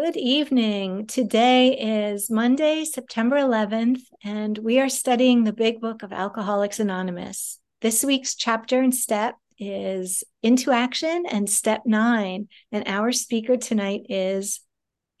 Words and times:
Good 0.00 0.16
evening. 0.16 1.08
Today 1.08 1.76
is 2.12 2.30
Monday, 2.30 2.84
September 2.84 3.34
11th, 3.34 4.02
and 4.22 4.56
we 4.56 4.78
are 4.78 4.88
studying 4.88 5.42
the 5.42 5.52
big 5.52 5.80
book 5.80 6.04
of 6.04 6.12
Alcoholics 6.12 6.78
Anonymous. 6.78 7.58
This 7.80 8.04
week's 8.04 8.36
chapter 8.36 8.80
and 8.80 8.94
step 8.94 9.34
is 9.58 10.22
Into 10.40 10.70
Action 10.70 11.24
and 11.28 11.50
Step 11.50 11.82
Nine. 11.84 12.46
And 12.70 12.86
our 12.86 13.10
speaker 13.10 13.56
tonight 13.56 14.02
is 14.08 14.60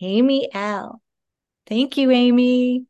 Amy 0.00 0.48
L. 0.54 1.02
Thank 1.66 1.96
you, 1.96 2.12
Amy. 2.12 2.84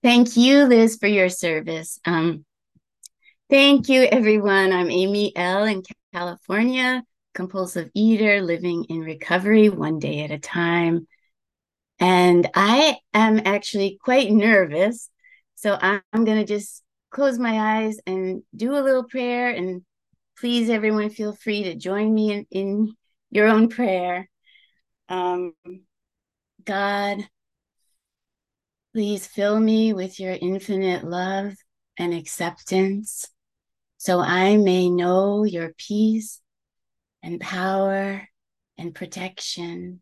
Thank 0.00 0.36
you, 0.36 0.66
Liz, 0.66 0.96
for 0.96 1.08
your 1.08 1.28
service. 1.28 1.98
Um, 2.04 2.44
thank 3.50 3.88
you, 3.88 4.02
everyone. 4.02 4.72
I'm 4.72 4.92
Amy 4.92 5.32
L. 5.34 5.64
in 5.64 5.82
California 6.14 7.02
compulsive 7.36 7.90
eater 7.94 8.40
living 8.40 8.84
in 8.84 9.00
recovery 9.00 9.68
one 9.68 10.00
day 10.00 10.24
at 10.24 10.32
a 10.32 10.38
time. 10.38 11.06
And 12.00 12.48
I 12.54 12.96
am 13.14 13.42
actually 13.44 13.98
quite 14.02 14.32
nervous. 14.32 15.08
So 15.54 15.78
I'm, 15.80 16.02
going 16.12 16.38
to 16.38 16.44
just 16.44 16.82
close 17.10 17.38
my 17.38 17.84
eyes 17.84 17.98
and 18.06 18.42
do 18.54 18.72
a 18.72 18.82
little 18.82 19.04
prayer. 19.04 19.50
And 19.50 19.82
please, 20.38 20.70
everyone, 20.70 21.10
feel 21.10 21.34
free 21.34 21.64
to 21.64 21.76
join 21.76 22.12
me 22.12 22.32
in, 22.32 22.46
in 22.50 22.94
your 23.30 23.48
own 23.48 23.68
prayer. 23.68 24.28
Um, 25.08 25.52
God, 26.64 27.18
please 28.92 29.26
fill 29.26 29.60
me 29.60 29.92
with 29.92 30.18
your 30.18 30.32
infinite 30.32 31.04
love 31.04 31.54
and 31.98 32.12
acceptance 32.12 33.26
so 33.98 34.20
I 34.20 34.56
may 34.56 34.90
know 34.90 35.44
your 35.44 35.72
peace 35.78 36.40
and 37.26 37.40
power 37.40 38.28
and 38.78 38.94
protection. 38.94 40.00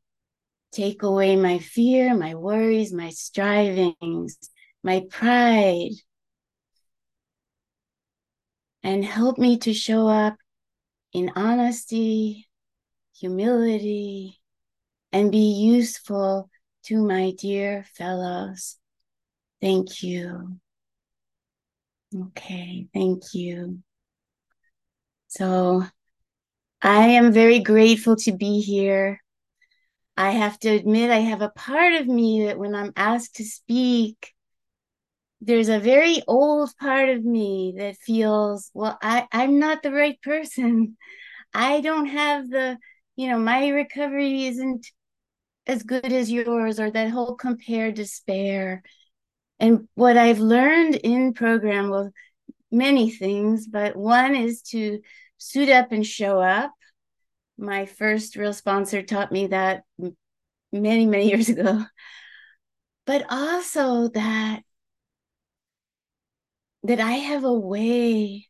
Take 0.73 1.03
away 1.03 1.37
my 1.37 1.59
fear, 1.59 2.15
my 2.15 2.35
worries, 2.35 2.93
my 2.93 3.09
strivings, 3.09 4.37
my 4.83 5.07
pride, 5.11 5.93
and 8.83 9.03
help 9.03 9.39
me 9.39 9.57
to 9.61 9.73
show 9.73 10.07
up 10.07 10.37
in 11.15 11.33
honesty, 11.35 12.47
humility, 13.19 14.39
and 15.11 15.33
be 15.33 15.55
useful 15.65 16.51
to 16.85 17.03
my 17.03 17.33
dear 17.39 17.87
fellows. 17.95 18.77
Thank 19.63 20.03
you. 20.03 20.59
Okay, 22.15 22.87
thank 22.93 23.33
you. 23.33 23.79
So 25.29 25.85
I 26.85 27.07
am 27.09 27.33
very 27.33 27.61
grateful 27.61 28.15
to 28.17 28.33
be 28.33 28.61
here. 28.61 29.23
I 30.19 30.33
have 30.33 30.59
to 30.61 30.69
admit, 30.69 31.11
I 31.11 31.21
have 31.21 31.41
a 31.41 31.49
part 31.49 31.95
of 31.95 32.07
me 32.07 32.45
that 32.45 32.59
when 32.59 32.75
I'm 32.75 32.93
asked 32.95 33.37
to 33.37 33.45
speak, 33.45 34.35
there's 35.41 35.71
a 35.71 35.79
very 35.79 36.23
old 36.29 36.77
part 36.79 37.09
of 37.09 37.25
me 37.25 37.75
that 37.79 37.97
feels, 37.97 38.71
well, 38.75 38.99
I, 39.03 39.27
I'm 39.33 39.59
not 39.59 39.83
the 39.83 39.93
right 39.93 40.21
person. 40.21 40.99
I 41.55 41.81
don't 41.81 42.07
have 42.07 42.51
the, 42.51 42.77
you 43.17 43.29
know, 43.29 43.39
my 43.39 43.69
recovery 43.69 44.45
isn't 44.45 44.87
as 45.67 45.85
good 45.85 46.13
as 46.13 46.31
yours, 46.31 46.79
or 46.79 46.91
that 46.91 47.09
whole 47.09 47.35
compare 47.35 47.93
despair. 47.93 48.83
And 49.59 49.89
what 49.95 50.19
I've 50.19 50.41
learned 50.41 50.97
in 50.97 51.33
program, 51.33 51.89
well, 51.89 52.13
many 52.71 53.09
things, 53.09 53.67
but 53.67 53.97
one 53.97 54.35
is 54.35 54.61
to 54.63 55.01
suit 55.39 55.69
up 55.69 55.93
and 55.93 56.07
show 56.07 56.41
up. 56.41 56.73
My 57.57 57.87
first 57.87 58.37
real 58.37 58.53
sponsor 58.53 59.03
taught 59.03 59.33
me 59.33 59.49
that 59.49 59.85
many, 60.73 61.07
many 61.07 61.29
years 61.29 61.49
ago. 61.49 61.85
But 63.07 63.27
also 63.29 64.09
that 64.09 64.63
that 66.85 67.01
I 67.01 67.13
have 67.13 67.45
a 67.45 67.53
way 67.53 68.47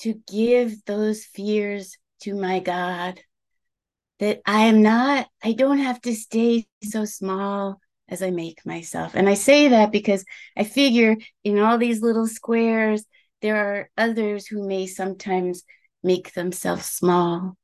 to 0.00 0.14
give 0.30 0.84
those 0.84 1.24
fears 1.24 1.96
to 2.22 2.34
my 2.34 2.60
God. 2.60 3.20
That 4.20 4.40
I 4.46 4.66
am 4.66 4.82
not, 4.82 5.28
I 5.42 5.52
don't 5.52 5.78
have 5.78 6.00
to 6.02 6.14
stay 6.14 6.66
so 6.82 7.04
small 7.04 7.80
as 8.08 8.22
I 8.22 8.30
make 8.30 8.64
myself. 8.64 9.14
And 9.14 9.28
I 9.28 9.34
say 9.34 9.68
that 9.68 9.92
because 9.92 10.24
I 10.56 10.64
figure 10.64 11.16
in 11.44 11.58
all 11.58 11.78
these 11.78 12.00
little 12.00 12.26
squares, 12.26 13.04
there 13.42 13.56
are 13.56 13.90
others 13.96 14.46
who 14.46 14.66
may 14.66 14.86
sometimes 14.86 15.62
make 16.02 16.32
themselves 16.34 16.86
small. 16.86 17.56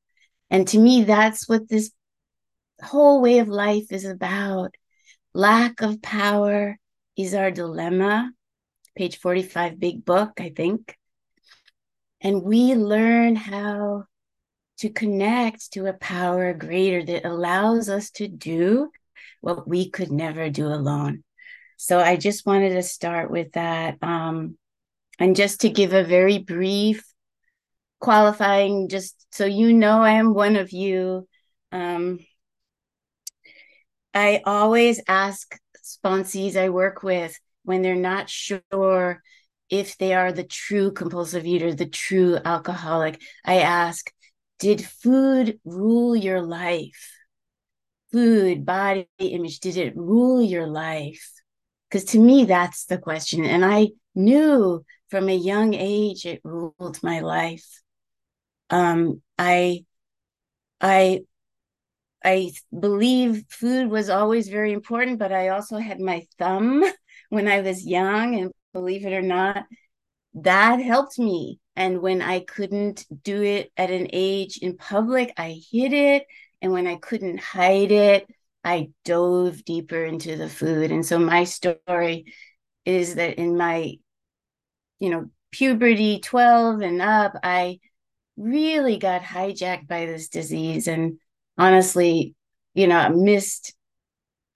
And 0.51 0.67
to 0.69 0.79
me, 0.79 1.05
that's 1.05 1.49
what 1.49 1.69
this 1.69 1.91
whole 2.83 3.21
way 3.21 3.39
of 3.39 3.49
life 3.49 3.93
is 3.93 4.05
about. 4.05 4.75
Lack 5.33 5.81
of 5.81 6.03
power 6.03 6.79
is 7.17 7.35
our 7.35 7.51
dilemma. 7.51 8.31
Page 8.97 9.19
45, 9.19 9.81
big 9.81 10.05
book, 10.05 10.33
I 10.39 10.53
think. 10.55 10.97
And 12.21 12.43
we 12.43 12.75
learn 12.75 13.37
how 13.37 14.05
to 14.79 14.89
connect 14.91 15.73
to 15.73 15.87
a 15.87 15.93
power 15.93 16.53
greater 16.55 17.05
that 17.05 17.27
allows 17.27 17.89
us 17.89 18.11
to 18.13 18.29
do 18.29 18.91
what 19.41 19.69
we 19.69 19.91
could 19.91 20.11
never 20.11 20.51
do 20.51 20.67
alone. 20.67 21.23
So 21.77 22.01
I 22.01 22.17
just 22.17 22.47
wanted 22.47 22.71
to 22.71 22.83
start 22.83 23.31
with 23.31 23.53
that. 23.53 23.99
Um, 24.03 24.57
and 25.19 25.37
just 25.37 25.61
to 25.61 25.69
give 25.69 25.93
a 25.93 26.03
very 26.03 26.39
brief 26.39 27.05
qualifying, 28.05 28.89
just 28.91 29.27
so 29.31 29.47
you 29.47 29.73
know, 29.73 30.03
I 30.03 30.11
am 30.11 30.35
one 30.35 30.57
of 30.57 30.73
you. 30.73 31.27
Um, 31.73 32.19
I 34.13 34.43
always 34.45 35.01
ask 35.09 35.59
sponsees 35.83 36.55
I 36.55 36.69
work 36.69 37.03
with 37.03 37.35
when 37.65 37.81
they're 37.81 37.97
not 37.97 38.29
sure 38.29 39.23
if 39.71 39.97
they 39.97 40.13
are 40.13 40.33
the 40.33 40.45
true 40.45 40.93
compulsive 40.93 41.47
eater, 41.47 41.75
the 41.75 41.87
true 41.87 42.39
alcoholic. 42.45 43.23
I 43.43 43.61
ask, 43.61 44.13
did 44.59 44.85
food 44.85 45.59
rule 45.65 46.15
your 46.15 46.43
life? 46.43 47.11
Food, 48.13 48.67
body 48.67 49.09
image, 49.19 49.61
did 49.61 49.79
it 49.79 49.97
rule 49.97 50.43
your 50.43 50.67
life? 50.67 51.33
Because 51.89 52.05
to 52.11 52.19
me, 52.19 52.45
that's 52.45 52.85
the 52.85 52.99
question. 52.99 53.47
And 53.47 53.65
I 53.65 53.89
knew 54.15 54.85
from 55.09 55.31
a 55.31 55.35
young 55.35 55.73
age 55.73 56.27
it 56.27 56.43
ruled 56.45 57.03
my 57.03 57.21
life 57.21 57.67
um, 58.75 59.23
I 59.39 59.85
I 60.81 61.21
I 62.25 62.53
believe 62.77 63.45
food 63.49 63.89
was 63.89 64.11
always 64.11 64.49
very 64.49 64.73
important, 64.73 65.19
but 65.19 65.33
I 65.33 65.49
also 65.49 65.79
had 65.79 66.01
my 66.01 66.27
thumb 66.39 66.83
when 67.29 67.47
I 67.47 67.61
was 67.61 67.87
young, 67.87 68.35
and 68.35 68.53
believe 68.73 69.07
it 69.07 69.13
or 69.13 69.23
not, 69.23 69.65
that 70.35 70.81
helped 70.81 71.19
me. 71.19 71.61
And 71.77 72.01
when 72.01 72.21
I 72.23 72.41
couldn't 72.41 73.07
do 73.23 73.43
it 73.43 73.73
at 73.77 73.91
an 73.91 74.09
age 74.13 74.59
in 74.59 74.77
public, 74.77 75.33
I 75.37 75.61
hid 75.71 75.93
it. 75.93 76.27
And 76.61 76.73
when 76.73 76.87
I 76.87 76.97
couldn't 76.97 77.41
hide 77.41 77.93
it, 77.93 78.27
I 78.65 78.91
dove 79.05 79.65
deeper 79.65 80.05
into 80.05 80.37
the 80.37 80.49
food. 80.49 80.91
And 80.91 81.05
so 81.07 81.19
my 81.19 81.45
story 81.45 82.27
is 82.85 83.17
that 83.17 83.39
in 83.39 83.57
my, 83.57 83.99
you 84.99 85.11
know, 85.11 85.31
puberty, 85.53 86.21
12 86.21 86.81
and 86.81 87.03
up, 87.03 87.35
I 87.43 87.81
really 88.37 88.97
got 88.99 89.23
hijacked 89.23 89.87
by 89.87 90.07
this 90.07 90.29
disease 90.29 90.89
and 90.89 91.19
honestly 91.57 92.35
you 92.75 92.87
know 92.87 93.09
missed 93.11 93.75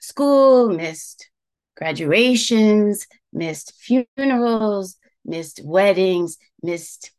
school 0.01 0.69
missed 0.69 1.31
graduations 1.77 3.07
missed 3.33 3.73
funerals 3.77 4.97
missed 5.25 5.61
weddings 5.65 6.37
missed 6.63 7.13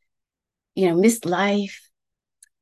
you 0.76 0.88
know 0.88 0.96
missed 0.96 1.26
life. 1.26 1.82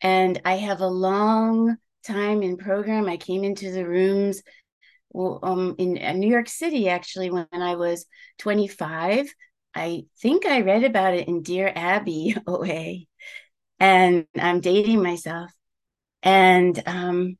And 0.01 0.41
i 0.45 0.55
have 0.57 0.81
a 0.81 0.87
long 0.87 1.77
time 2.03 2.41
in 2.41 2.57
program. 2.57 3.09
I 3.09 3.17
came 3.17 3.43
into 3.43 3.71
the 3.71 3.85
rooms 3.85 4.41
um, 5.15 5.75
in 5.77 5.97
uh, 5.97 6.13
new 6.13 6.29
york 6.29 6.47
city 6.47 6.89
actually 6.89 7.31
when 7.31 7.47
i 7.53 7.75
was 7.75 8.05
25 8.37 9.33
i 9.73 10.03
think 10.21 10.45
i 10.45 10.61
read 10.61 10.83
about 10.83 11.15
it 11.15 11.27
in 11.27 11.41
dear 11.41 11.71
abby 11.73 12.35
oa 12.47 12.95
and 13.79 14.25
I'm 14.39 14.61
dating 14.61 15.01
myself. 15.01 15.51
And, 16.23 16.81
um, 16.85 17.37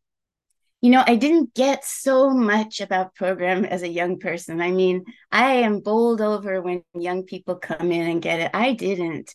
you 0.81 0.91
know, 0.91 1.03
I 1.05 1.15
didn't 1.15 1.55
get 1.55 1.83
so 1.83 2.29
much 2.29 2.81
about 2.81 3.15
program 3.15 3.65
as 3.65 3.81
a 3.81 3.87
young 3.87 4.19
person. 4.19 4.61
I 4.61 4.71
mean, 4.71 5.05
I 5.31 5.55
am 5.55 5.79
bowled 5.79 6.21
over 6.21 6.61
when 6.61 6.83
young 6.93 7.23
people 7.23 7.55
come 7.55 7.91
in 7.91 8.07
and 8.07 8.21
get 8.21 8.39
it. 8.39 8.51
I 8.53 8.73
didn't. 8.73 9.33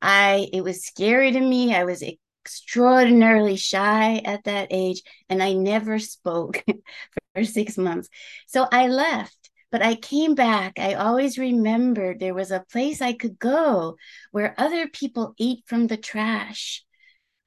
I, 0.00 0.48
it 0.52 0.62
was 0.64 0.84
scary 0.84 1.32
to 1.32 1.40
me. 1.40 1.74
I 1.74 1.84
was 1.84 2.02
extraordinarily 2.44 3.56
shy 3.56 4.16
at 4.24 4.44
that 4.44 4.68
age, 4.70 5.02
and 5.28 5.42
I 5.42 5.52
never 5.52 5.98
spoke 5.98 6.64
for 7.34 7.44
six 7.44 7.76
months. 7.76 8.08
So 8.46 8.66
I 8.70 8.88
left. 8.88 9.41
But 9.72 9.82
I 9.82 9.94
came 9.94 10.34
back. 10.34 10.78
I 10.78 10.94
always 10.94 11.38
remembered 11.38 12.20
there 12.20 12.34
was 12.34 12.50
a 12.50 12.64
place 12.70 13.00
I 13.00 13.14
could 13.14 13.38
go 13.38 13.96
where 14.30 14.54
other 14.58 14.86
people 14.86 15.34
ate 15.40 15.64
from 15.66 15.86
the 15.86 15.96
trash, 15.96 16.84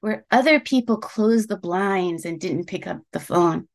where 0.00 0.26
other 0.30 0.58
people 0.58 0.98
closed 0.98 1.48
the 1.48 1.56
blinds 1.56 2.24
and 2.24 2.40
didn't 2.40 2.66
pick 2.66 2.86
up 2.86 3.00
the 3.12 3.20
phone. 3.20 3.68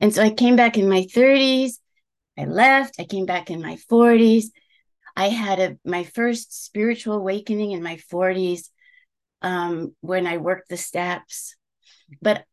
And 0.00 0.14
so 0.14 0.22
I 0.22 0.30
came 0.30 0.54
back 0.54 0.78
in 0.78 0.88
my 0.88 1.06
30s. 1.12 1.80
I 2.38 2.44
left. 2.44 3.00
I 3.00 3.04
came 3.04 3.26
back 3.26 3.50
in 3.50 3.60
my 3.60 3.76
40s. 3.90 4.46
I 5.16 5.28
had 5.28 5.58
a 5.58 5.76
my 5.84 6.04
first 6.04 6.64
spiritual 6.64 7.16
awakening 7.16 7.72
in 7.72 7.82
my 7.82 7.96
40s 8.12 8.70
um, 9.42 9.94
when 10.00 10.26
I 10.26 10.38
worked 10.38 10.68
the 10.68 10.76
steps. 10.76 11.56
But 12.22 12.44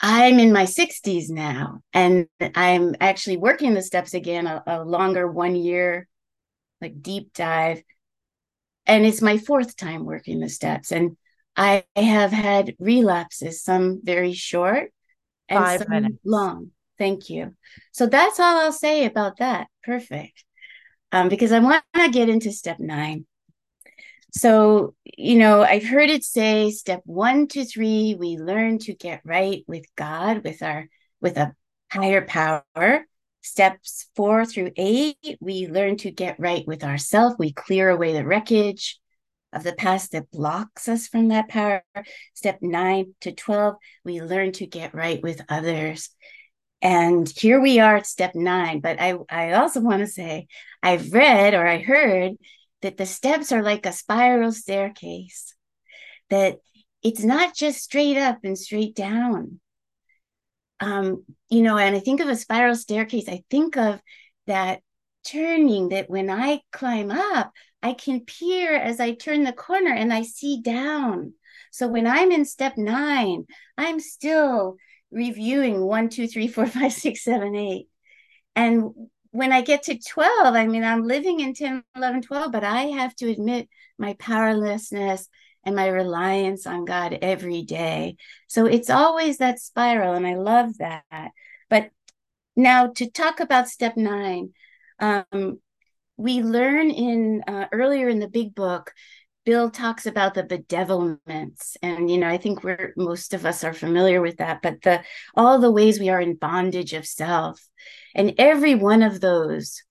I'm 0.00 0.38
in 0.38 0.52
my 0.52 0.66
60s 0.66 1.30
now, 1.30 1.80
and 1.92 2.26
I'm 2.54 2.94
actually 3.00 3.38
working 3.38 3.74
the 3.74 3.82
steps 3.82 4.14
again, 4.14 4.46
a, 4.46 4.62
a 4.66 4.84
longer 4.84 5.26
one 5.30 5.56
year, 5.56 6.06
like 6.80 7.00
deep 7.02 7.32
dive. 7.32 7.82
And 8.86 9.04
it's 9.04 9.22
my 9.22 9.38
fourth 9.38 9.76
time 9.76 10.04
working 10.04 10.40
the 10.40 10.48
steps. 10.48 10.92
And 10.92 11.16
I 11.56 11.84
have 11.96 12.30
had 12.30 12.74
relapses, 12.78 13.62
some 13.62 14.00
very 14.04 14.32
short 14.32 14.90
and 15.48 15.64
Five 15.64 15.80
some 15.80 15.90
minutes. 15.90 16.18
long. 16.24 16.70
Thank 16.98 17.30
you. 17.30 17.54
So 17.92 18.06
that's 18.06 18.38
all 18.40 18.58
I'll 18.58 18.72
say 18.72 19.04
about 19.04 19.38
that. 19.38 19.68
Perfect. 19.84 20.44
Um, 21.12 21.28
because 21.28 21.52
I 21.52 21.58
want 21.60 21.84
to 21.94 22.10
get 22.10 22.28
into 22.28 22.52
step 22.52 22.78
nine. 22.78 23.26
So, 24.32 24.94
you 25.04 25.36
know, 25.36 25.62
I've 25.62 25.86
heard 25.86 26.10
it 26.10 26.24
say 26.24 26.70
step 26.70 27.02
one 27.04 27.48
to 27.48 27.64
three, 27.64 28.16
we 28.18 28.36
learn 28.36 28.78
to 28.80 28.94
get 28.94 29.22
right 29.24 29.64
with 29.66 29.84
God, 29.96 30.44
with 30.44 30.62
our 30.62 30.88
with 31.20 31.36
a 31.36 31.54
higher 31.90 32.24
power. 32.24 33.06
Steps 33.42 34.08
four 34.16 34.44
through 34.44 34.72
eight, 34.76 35.38
we 35.40 35.68
learn 35.68 35.96
to 35.98 36.10
get 36.10 36.40
right 36.40 36.66
with 36.66 36.82
ourselves. 36.82 37.36
We 37.38 37.52
clear 37.52 37.88
away 37.88 38.12
the 38.12 38.26
wreckage 38.26 38.98
of 39.52 39.62
the 39.62 39.72
past 39.72 40.12
that 40.12 40.30
blocks 40.32 40.88
us 40.88 41.06
from 41.06 41.28
that 41.28 41.48
power. 41.48 41.82
Step 42.34 42.58
nine 42.60 43.14
to 43.20 43.32
12, 43.32 43.76
we 44.04 44.20
learn 44.20 44.52
to 44.52 44.66
get 44.66 44.94
right 44.94 45.22
with 45.22 45.40
others. 45.48 46.10
And 46.82 47.28
here 47.28 47.60
we 47.60 47.78
are 47.78 47.96
at 47.96 48.06
step 48.06 48.34
nine. 48.34 48.80
But 48.80 49.00
I, 49.00 49.14
I 49.30 49.52
also 49.52 49.80
want 49.80 50.00
to 50.00 50.06
say 50.06 50.48
I've 50.82 51.12
read 51.12 51.54
or 51.54 51.66
I 51.66 51.78
heard 51.78 52.32
that 52.86 52.96
the 52.96 53.04
steps 53.04 53.50
are 53.50 53.64
like 53.64 53.84
a 53.84 53.90
spiral 53.90 54.52
staircase, 54.52 55.56
that 56.30 56.58
it's 57.02 57.24
not 57.24 57.52
just 57.52 57.82
straight 57.82 58.16
up 58.16 58.38
and 58.44 58.56
straight 58.56 58.94
down. 58.94 59.58
Um, 60.78 61.24
you 61.50 61.62
know, 61.62 61.76
and 61.78 61.96
I 61.96 61.98
think 61.98 62.20
of 62.20 62.28
a 62.28 62.36
spiral 62.36 62.76
staircase, 62.76 63.28
I 63.28 63.42
think 63.50 63.76
of 63.76 64.00
that 64.46 64.82
turning 65.24 65.88
that 65.88 66.08
when 66.08 66.30
I 66.30 66.60
climb 66.70 67.10
up, 67.10 67.50
I 67.82 67.92
can 67.92 68.20
peer 68.20 68.76
as 68.76 69.00
I 69.00 69.14
turn 69.14 69.42
the 69.42 69.52
corner 69.52 69.92
and 69.92 70.12
I 70.12 70.22
see 70.22 70.62
down. 70.62 71.32
So 71.72 71.88
when 71.88 72.06
I'm 72.06 72.30
in 72.30 72.44
step 72.44 72.76
nine, 72.76 73.46
I'm 73.76 73.98
still 73.98 74.76
reviewing 75.10 75.80
one, 75.84 76.08
two, 76.08 76.28
three, 76.28 76.46
four, 76.46 76.66
five, 76.68 76.92
six, 76.92 77.24
seven, 77.24 77.56
eight. 77.56 77.88
And 78.54 78.92
when 79.30 79.52
I 79.52 79.60
get 79.62 79.84
to 79.84 79.98
12, 79.98 80.54
I 80.54 80.66
mean, 80.66 80.84
I'm 80.84 81.02
living 81.02 81.40
in 81.40 81.54
10, 81.54 81.82
11, 81.94 82.22
12, 82.22 82.52
but 82.52 82.64
I 82.64 82.82
have 82.82 83.14
to 83.16 83.30
admit 83.30 83.68
my 83.98 84.14
powerlessness 84.18 85.28
and 85.64 85.74
my 85.74 85.88
reliance 85.88 86.66
on 86.66 86.84
God 86.84 87.18
every 87.22 87.62
day. 87.62 88.16
So 88.46 88.66
it's 88.66 88.90
always 88.90 89.38
that 89.38 89.58
spiral, 89.58 90.14
and 90.14 90.26
I 90.26 90.34
love 90.34 90.78
that. 90.78 91.32
But 91.68 91.90
now 92.54 92.88
to 92.96 93.10
talk 93.10 93.40
about 93.40 93.68
step 93.68 93.96
nine, 93.96 94.52
um, 95.00 95.60
we 96.16 96.42
learn 96.42 96.90
in 96.90 97.42
uh, 97.46 97.66
earlier 97.72 98.08
in 98.08 98.20
the 98.20 98.28
big 98.28 98.54
book 98.54 98.92
bill 99.46 99.70
talks 99.70 100.04
about 100.04 100.34
the 100.34 100.42
bedevilments 100.42 101.76
and 101.82 102.10
you 102.10 102.18
know 102.18 102.28
i 102.28 102.36
think 102.36 102.62
we're 102.62 102.92
most 102.96 103.32
of 103.32 103.46
us 103.46 103.64
are 103.64 103.72
familiar 103.72 104.20
with 104.20 104.36
that 104.36 104.60
but 104.60 104.82
the 104.82 105.02
all 105.34 105.58
the 105.58 105.70
ways 105.70 105.98
we 105.98 106.10
are 106.10 106.20
in 106.20 106.34
bondage 106.34 106.92
of 106.92 107.06
self 107.06 107.58
and 108.14 108.34
every 108.36 108.74
one 108.74 109.02
of 109.02 109.20
those 109.20 109.82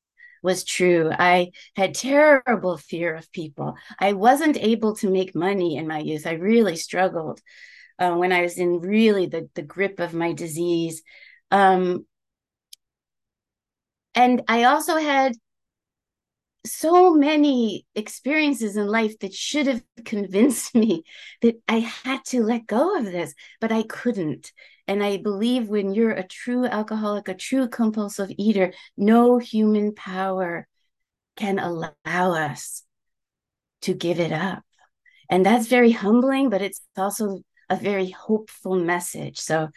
was 0.43 0.63
true. 0.63 1.09
I 1.11 1.53
had 1.75 1.95
terrible 1.95 2.77
fear 2.77 3.15
of 3.15 3.31
people. 3.31 3.73
I 3.99 4.13
wasn't 4.13 4.57
able 4.57 4.95
to 4.97 5.09
make 5.09 5.33
money 5.33 5.75
in 5.75 5.87
my 5.87 5.97
youth. 5.97 6.27
I 6.27 6.33
really 6.33 6.75
struggled 6.75 7.41
uh, 7.97 8.13
when 8.15 8.31
i 8.31 8.41
was 8.41 8.57
in 8.57 8.79
really 8.79 9.25
the, 9.25 9.49
the 9.55 9.61
grip 9.61 9.99
of 9.99 10.13
my 10.13 10.33
disease. 10.33 11.01
Um, 11.51 12.05
and 14.13 14.43
i 14.47 14.63
also 14.63 14.97
had 14.97 15.33
so 16.65 17.13
many 17.13 17.85
experiences 17.95 18.77
in 18.77 18.87
life 18.87 19.17
that 19.19 19.33
should 19.33 19.67
have 19.67 19.83
convinced 20.05 20.75
me 20.75 21.03
that 21.41 21.55
I 21.67 21.79
had 21.79 22.23
to 22.25 22.43
let 22.43 22.67
go 22.67 22.97
of 22.97 23.05
this, 23.05 23.33
but 23.61 23.71
I 23.71 23.83
couldn't. 23.83 24.51
And 24.87 25.03
I 25.03 25.17
believe 25.17 25.69
when 25.69 25.93
you're 25.93 26.11
a 26.11 26.27
true 26.27 26.65
alcoholic, 26.65 27.27
a 27.27 27.33
true 27.33 27.67
compulsive 27.67 28.31
eater, 28.37 28.73
no 28.97 29.37
human 29.37 29.95
power 29.95 30.67
can 31.35 31.59
allow 31.59 31.93
us 32.05 32.83
to 33.81 33.93
give 33.93 34.19
it 34.19 34.31
up. 34.31 34.63
And 35.29 35.45
that's 35.45 35.67
very 35.67 35.91
humbling, 35.91 36.49
but 36.49 36.61
it's 36.61 36.81
also 36.97 37.41
a 37.69 37.75
very 37.75 38.11
hopeful 38.11 38.75
message. 38.75 39.39
So 39.39 39.69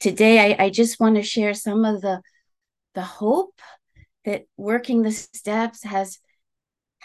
today 0.00 0.54
I, 0.54 0.64
I 0.64 0.70
just 0.70 0.98
want 0.98 1.16
to 1.16 1.22
share 1.22 1.54
some 1.54 1.84
of 1.84 2.00
the 2.00 2.20
the 2.94 3.02
hope 3.02 3.60
that 4.24 4.46
working 4.56 5.02
the 5.02 5.12
steps 5.12 5.84
has 5.84 6.18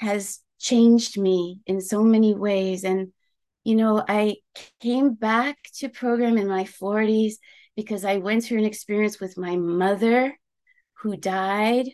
has 0.01 0.39
changed 0.59 1.18
me 1.18 1.62
in 1.68 1.80
so 1.80 2.03
many 2.03 2.33
ways. 2.33 2.83
And, 2.83 3.13
you 3.63 3.75
know, 3.75 4.03
I 4.07 4.38
came 4.80 5.13
back 5.13 5.57
to 5.77 5.89
program 5.89 6.38
in 6.38 6.48
my 6.48 6.63
40s 6.63 7.36
because 7.75 8.03
I 8.03 8.18
went 8.18 8.44
through 8.44 8.57
an 8.57 8.65
experience 8.65 9.19
with 9.19 9.38
my 9.38 9.56
mother 9.56 10.36
who 11.01 11.15
died. 11.15 11.88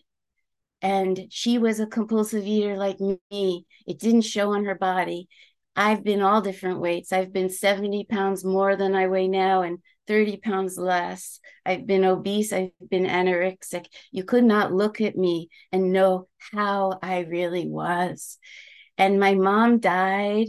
And 0.81 1.27
she 1.29 1.57
was 1.57 1.79
a 1.79 1.87
compulsive 1.87 2.45
eater 2.45 2.77
like 2.77 2.99
me. 2.99 3.65
It 3.85 3.99
didn't 3.99 4.21
show 4.21 4.53
on 4.53 4.65
her 4.65 4.75
body. 4.75 5.27
I've 5.75 6.03
been 6.03 6.21
all 6.21 6.41
different 6.41 6.79
weights. 6.79 7.11
I've 7.11 7.33
been 7.33 7.49
70 7.49 8.05
pounds 8.05 8.45
more 8.45 8.75
than 8.75 8.95
I 8.95 9.07
weigh 9.07 9.27
now 9.27 9.63
and 9.63 9.79
30 10.07 10.37
pounds 10.37 10.77
less. 10.77 11.39
I've 11.65 11.85
been 11.85 12.05
obese. 12.05 12.53
I've 12.53 12.71
been 12.89 13.05
anorexic. 13.05 13.87
You 14.11 14.23
could 14.23 14.43
not 14.43 14.73
look 14.73 15.01
at 15.01 15.17
me 15.17 15.49
and 15.71 15.91
know 15.93 16.27
how 16.53 16.99
I 17.01 17.19
really 17.19 17.67
was. 17.67 18.37
And 18.97 19.19
my 19.19 19.35
mom 19.35 19.79
died 19.79 20.47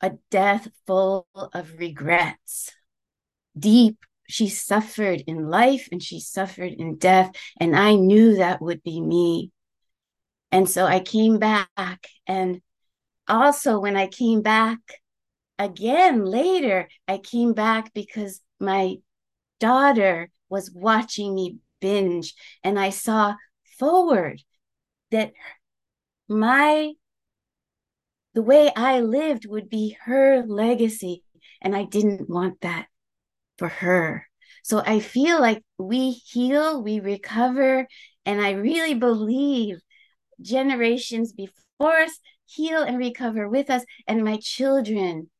a 0.00 0.12
death 0.30 0.68
full 0.86 1.26
of 1.34 1.78
regrets. 1.78 2.72
Deep, 3.58 3.98
she 4.28 4.48
suffered 4.48 5.22
in 5.26 5.48
life 5.48 5.88
and 5.92 6.02
she 6.02 6.20
suffered 6.20 6.72
in 6.72 6.96
death. 6.96 7.30
And 7.58 7.76
I 7.76 7.94
knew 7.94 8.36
that 8.36 8.60
would 8.60 8.82
be 8.82 9.00
me. 9.00 9.52
And 10.52 10.68
so 10.68 10.84
I 10.84 11.00
came 11.00 11.38
back. 11.38 12.06
And 12.26 12.60
also, 13.28 13.78
when 13.80 13.96
I 13.96 14.06
came 14.06 14.42
back, 14.42 14.78
again 15.58 16.24
later, 16.24 16.88
I 17.08 17.18
came 17.18 17.52
back 17.52 17.92
because 17.94 18.40
my 18.60 18.96
daughter 19.60 20.30
was 20.48 20.70
watching 20.70 21.34
me 21.34 21.56
binge 21.80 22.34
and 22.62 22.78
I 22.78 22.90
saw 22.90 23.34
forward 23.78 24.42
that 25.10 25.32
my 26.28 26.92
the 28.34 28.42
way 28.42 28.70
I 28.76 29.00
lived 29.00 29.46
would 29.46 29.70
be 29.70 29.96
her 30.04 30.44
legacy 30.46 31.22
and 31.62 31.74
I 31.74 31.84
didn't 31.84 32.28
want 32.28 32.60
that 32.60 32.86
for 33.56 33.68
her. 33.68 34.26
So 34.62 34.82
I 34.84 35.00
feel 35.00 35.40
like 35.40 35.62
we 35.78 36.10
heal, 36.10 36.82
we 36.82 37.00
recover 37.00 37.86
and 38.26 38.40
I 38.40 38.50
really 38.50 38.94
believe 38.94 39.78
generations 40.40 41.32
before 41.32 41.96
us 41.98 42.18
heal 42.44 42.82
and 42.82 42.98
recover 42.98 43.48
with 43.48 43.70
us 43.70 43.84
and 44.06 44.22
my 44.22 44.38
children 44.42 45.30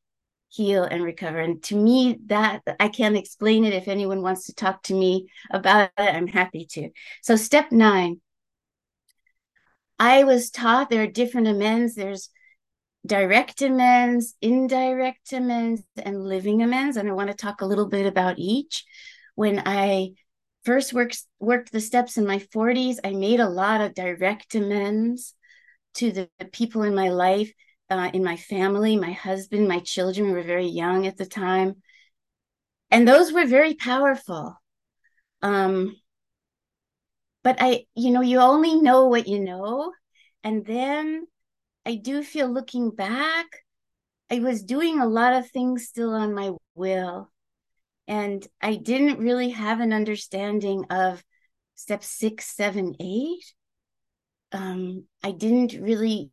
heal 0.49 0.85
and 0.85 1.03
recover. 1.03 1.39
And 1.39 1.63
to 1.65 1.77
me, 1.77 2.19
that 2.27 2.63
I 2.81 2.89
can't 2.89 3.17
explain 3.17 3.65
it. 3.65 3.73
If 3.73 3.89
anyone 3.89 4.23
wants 4.23 4.47
to 4.47 4.55
talk 4.55 4.83
to 4.85 4.95
me 4.95 5.29
about 5.51 5.91
it, 5.99 6.15
I'm 6.15 6.27
happy 6.27 6.67
to. 6.71 6.91
So, 7.23 7.37
step 7.37 7.73
nine, 7.73 8.21
I 9.99 10.25
was 10.25 10.51
taught 10.51 10.91
there 10.91 11.03
are 11.03 11.07
different 11.07 11.49
amends. 11.49 11.95
There's 11.95 12.31
direct 13.05 13.63
amends, 13.63 14.35
indirect 14.41 15.33
amends, 15.33 15.83
and 15.97 16.25
living 16.25 16.63
amends. 16.63 16.97
And 16.97 17.09
I 17.09 17.13
want 17.13 17.31
to 17.31 17.37
talk 17.37 17.61
a 17.61 17.67
little 17.67 17.89
bit 17.89 18.07
about 18.07 18.39
each. 18.39 18.85
When 19.35 19.63
I 19.65 20.13
first 20.65 20.93
worked 20.93 21.23
worked 21.39 21.73
the 21.73 21.81
steps 21.81 22.19
in 22.19 22.27
my 22.27 22.39
40s, 22.39 22.99
I 23.05 23.13
made 23.13 23.41
a 23.41 23.49
lot 23.49 23.81
of 23.81 23.95
direct 23.95 24.55
amends 24.55 25.35
to 25.95 26.13
the 26.13 26.29
people 26.53 26.83
in 26.83 26.95
my 26.95 27.09
life 27.09 27.53
uh, 27.91 28.11
in 28.13 28.25
my 28.25 28.37
family. 28.37 28.97
My 28.97 29.13
husband, 29.13 29.69
my 29.69 29.81
children 29.81 30.33
were 30.33 30.43
very 30.43 30.67
young 30.67 31.07
at 31.07 31.17
the 31.17 31.27
time. 31.27 31.77
And 32.91 33.07
those 33.07 33.33
were 33.33 33.47
very 33.47 33.75
powerful. 33.75 34.55
Um, 35.43 35.97
but 37.43 37.57
I, 37.61 37.85
you 37.95 38.11
know, 38.11 38.23
you 38.23 38.39
only 38.39 38.81
know 38.81 39.07
what 39.07 39.29
you 39.29 39.41
know. 39.41 39.93
And 40.43 40.65
then 40.65 41.27
I 41.85 41.97
do 41.97 42.23
feel 42.23 42.49
looking 42.49 42.91
back, 42.91 43.47
I 44.31 44.41
was 44.41 44.65
doing 44.65 45.01
a 45.01 45.07
lot 45.07 45.33
of 45.35 45.49
things 45.51 45.87
still 45.87 46.11
on 46.11 46.35
my 46.35 46.53
will. 46.75 47.31
And 48.09 48.47
I 48.61 48.77
didn't 48.77 49.19
really 49.19 49.51
have 49.51 49.81
an 49.81 49.93
understanding 49.93 50.87
of 50.91 51.23
step 51.77 52.03
six, 52.03 52.47
seven, 52.57 52.95
eight. 53.01 53.45
Um, 54.53 55.05
I 55.23 55.33
didn't 55.33 55.81
really 55.81 56.31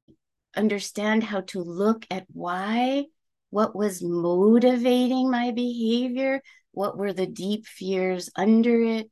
understand 0.55 1.23
how 1.23 1.41
to 1.41 1.61
look 1.61 2.05
at 2.09 2.25
why, 2.31 3.05
what 3.49 3.75
was 3.75 4.03
motivating 4.03 5.29
my 5.29 5.51
behavior, 5.51 6.41
what 6.71 6.97
were 6.97 7.13
the 7.13 7.27
deep 7.27 7.67
fears 7.67 8.29
under 8.35 8.81
it. 8.81 9.09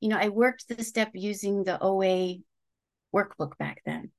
You 0.00 0.08
know, 0.08 0.18
I 0.18 0.28
worked 0.28 0.68
the 0.68 0.82
step 0.84 1.10
using 1.14 1.64
the 1.64 1.78
OA 1.82 2.38
workbook 3.14 3.56
back 3.58 3.82
then. 3.86 4.10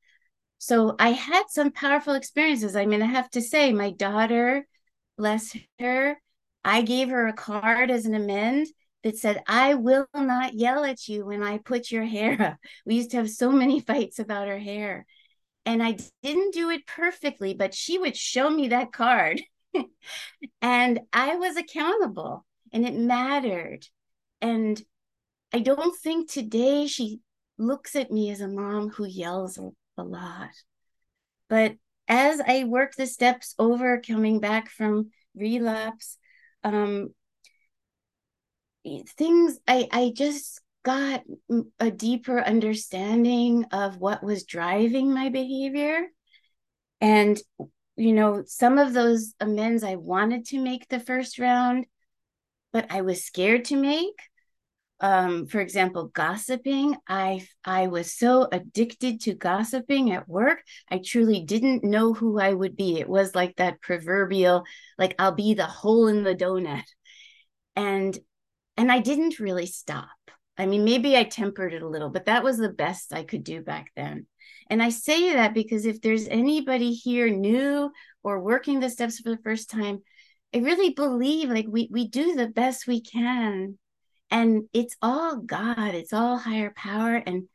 So 0.57 0.95
I 0.99 1.09
had 1.11 1.43
some 1.49 1.71
powerful 1.71 2.13
experiences. 2.13 2.75
I 2.75 2.85
mean, 2.85 3.01
I 3.01 3.05
have 3.07 3.29
to 3.31 3.41
say, 3.41 3.71
my 3.71 3.91
daughter, 3.91 4.65
bless 5.17 5.55
her, 5.79 6.17
I 6.63 6.81
gave 6.81 7.09
her 7.09 7.27
a 7.27 7.33
card 7.33 7.91
as 7.91 8.05
an 8.05 8.15
amend 8.15 8.67
that 9.03 9.17
said, 9.17 9.41
I 9.47 9.75
will 9.75 10.07
not 10.13 10.53
yell 10.53 10.83
at 10.83 11.07
you 11.07 11.25
when 11.25 11.43
I 11.43 11.59
put 11.59 11.91
your 11.91 12.03
hair 12.03 12.41
up. 12.41 12.57
We 12.85 12.95
used 12.95 13.11
to 13.11 13.17
have 13.17 13.29
so 13.29 13.51
many 13.51 13.79
fights 13.87 14.19
about 14.19 14.47
her 14.47 14.59
hair. 14.59 15.05
And 15.67 15.83
I 15.83 15.97
didn't 16.23 16.53
do 16.53 16.69
it 16.69 16.87
perfectly, 16.87 17.53
but 17.53 17.73
she 17.73 17.97
would 17.97 18.15
show 18.15 18.49
me 18.49 18.69
that 18.69 18.93
card. 18.93 19.41
and 20.61 21.01
I 21.11 21.35
was 21.35 21.57
accountable 21.57 22.45
and 22.71 22.87
it 22.87 22.95
mattered. 22.95 23.85
And 24.41 24.81
I 25.53 25.59
don't 25.59 25.93
think 25.99 26.31
today 26.31 26.87
she 26.87 27.19
looks 27.57 27.97
at 27.97 28.11
me 28.11 28.31
as 28.31 28.39
a 28.39 28.47
mom 28.47 28.91
who 28.91 29.05
yells 29.05 29.59
a 29.97 30.03
lot. 30.03 30.51
But 31.49 31.75
as 32.07 32.39
I 32.39 32.63
work 32.63 32.95
the 32.95 33.05
steps 33.05 33.53
over, 33.59 33.99
coming 33.99 34.39
back 34.39 34.69
from 34.69 35.11
relapse, 35.35 36.17
um, 36.63 37.09
things 39.17 39.59
I, 39.67 39.89
I 39.91 40.13
just 40.15 40.61
got 40.87 41.23
a 41.81 41.91
deeper 41.91 42.39
understanding 42.39 43.65
of 43.73 43.97
what 43.97 44.23
was 44.23 44.45
driving 44.45 45.13
my 45.13 45.27
behavior. 45.27 46.07
And, 47.01 47.37
you 47.97 48.13
know, 48.13 48.43
some 48.45 48.77
of 48.77 48.93
those 48.93 49.33
amends 49.41 49.83
I 49.83 49.95
wanted 49.95 50.45
to 50.45 50.59
make 50.61 50.87
the 50.87 51.01
first 51.01 51.39
round, 51.39 51.87
but 52.71 52.89
I 52.89 53.01
was 53.01 53.25
scared 53.25 53.65
to 53.65 53.75
make 53.75 54.15
um, 54.99 55.45
for 55.45 55.59
example, 55.59 56.07
gossiping. 56.07 56.95
I 57.07 57.47
I 57.63 57.85
was 57.87 58.17
so 58.17 58.47
addicted 58.51 59.21
to 59.21 59.35
gossiping 59.35 60.11
at 60.11 60.27
work. 60.27 60.63
I 60.89 61.01
truly 61.05 61.41
didn't 61.41 61.83
know 61.83 62.13
who 62.13 62.39
I 62.39 62.53
would 62.53 62.75
be. 62.75 62.99
It 62.99 63.07
was 63.07 63.35
like 63.35 63.57
that 63.57 63.79
proverbial, 63.81 64.63
like 64.97 65.13
I'll 65.19 65.33
be 65.35 65.53
the 65.53 65.67
hole 65.67 66.07
in 66.07 66.23
the 66.23 66.33
donut, 66.33 66.85
and 67.75 68.17
and 68.75 68.91
I 68.91 68.99
didn't 68.99 69.39
really 69.39 69.67
stop. 69.67 70.16
I 70.57 70.65
mean, 70.65 70.83
maybe 70.83 71.15
I 71.15 71.23
tempered 71.23 71.73
it 71.73 71.83
a 71.83 71.87
little, 71.87 72.09
but 72.09 72.25
that 72.25 72.43
was 72.43 72.57
the 72.57 72.69
best 72.69 73.13
I 73.13 73.23
could 73.23 73.43
do 73.43 73.61
back 73.61 73.91
then. 73.95 74.25
And 74.69 74.81
I 74.81 74.89
say 74.89 75.33
that 75.33 75.53
because 75.53 75.85
if 75.85 76.01
there's 76.01 76.27
anybody 76.27 76.93
here 76.93 77.29
new 77.29 77.91
or 78.23 78.39
working 78.39 78.79
the 78.79 78.89
steps 78.89 79.19
for 79.19 79.29
the 79.29 79.41
first 79.43 79.69
time, 79.69 79.99
I 80.53 80.59
really 80.59 80.91
believe 80.91 81.49
like 81.49 81.67
we 81.67 81.89
we 81.91 82.07
do 82.07 82.35
the 82.35 82.47
best 82.47 82.87
we 82.87 83.01
can 83.01 83.77
and 84.29 84.63
it's 84.73 84.95
all 85.01 85.37
God, 85.37 85.93
it's 85.93 86.13
all 86.13 86.37
higher 86.37 86.73
power, 86.75 87.15
and 87.15 87.47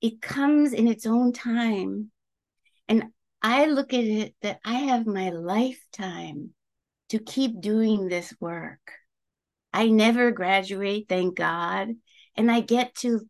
it 0.00 0.20
comes 0.20 0.72
in 0.72 0.88
its 0.88 1.06
own 1.06 1.32
time. 1.32 2.10
And 2.88 3.04
I 3.40 3.66
look 3.66 3.92
at 3.92 4.04
it 4.04 4.34
that 4.42 4.60
I 4.64 4.74
have 4.74 5.06
my 5.06 5.30
lifetime 5.30 6.50
to 7.10 7.18
keep 7.18 7.60
doing 7.60 8.08
this 8.08 8.34
work. 8.40 8.92
I 9.72 9.88
never 9.88 10.32
graduate, 10.32 11.06
thank 11.08 11.36
God. 11.36 11.90
And 12.36 12.50
I 12.50 12.60
get 12.60 12.94
to 12.96 13.20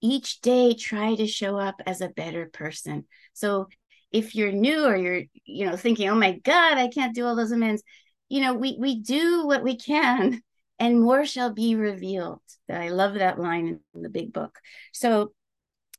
each 0.00 0.40
day 0.40 0.74
try 0.74 1.14
to 1.14 1.26
show 1.26 1.58
up 1.58 1.80
as 1.86 2.00
a 2.00 2.08
better 2.08 2.50
person. 2.52 3.04
So 3.32 3.68
if 4.12 4.34
you're 4.34 4.52
new 4.52 4.84
or 4.84 4.96
you're, 4.96 5.22
you 5.44 5.66
know, 5.66 5.76
thinking, 5.76 6.08
oh 6.08 6.14
my 6.14 6.38
God, 6.38 6.78
I 6.78 6.88
can't 6.88 7.14
do 7.14 7.26
all 7.26 7.36
those 7.36 7.52
amends, 7.52 7.82
you 8.28 8.40
know, 8.40 8.54
we 8.54 8.76
we 8.78 9.00
do 9.00 9.46
what 9.46 9.62
we 9.62 9.76
can 9.76 10.42
and 10.78 11.00
more 11.00 11.24
shall 11.24 11.52
be 11.52 11.74
revealed. 11.74 12.40
I 12.70 12.88
love 12.88 13.14
that 13.14 13.38
line 13.38 13.80
in 13.94 14.02
the 14.02 14.08
big 14.08 14.32
book. 14.32 14.58
So 14.92 15.32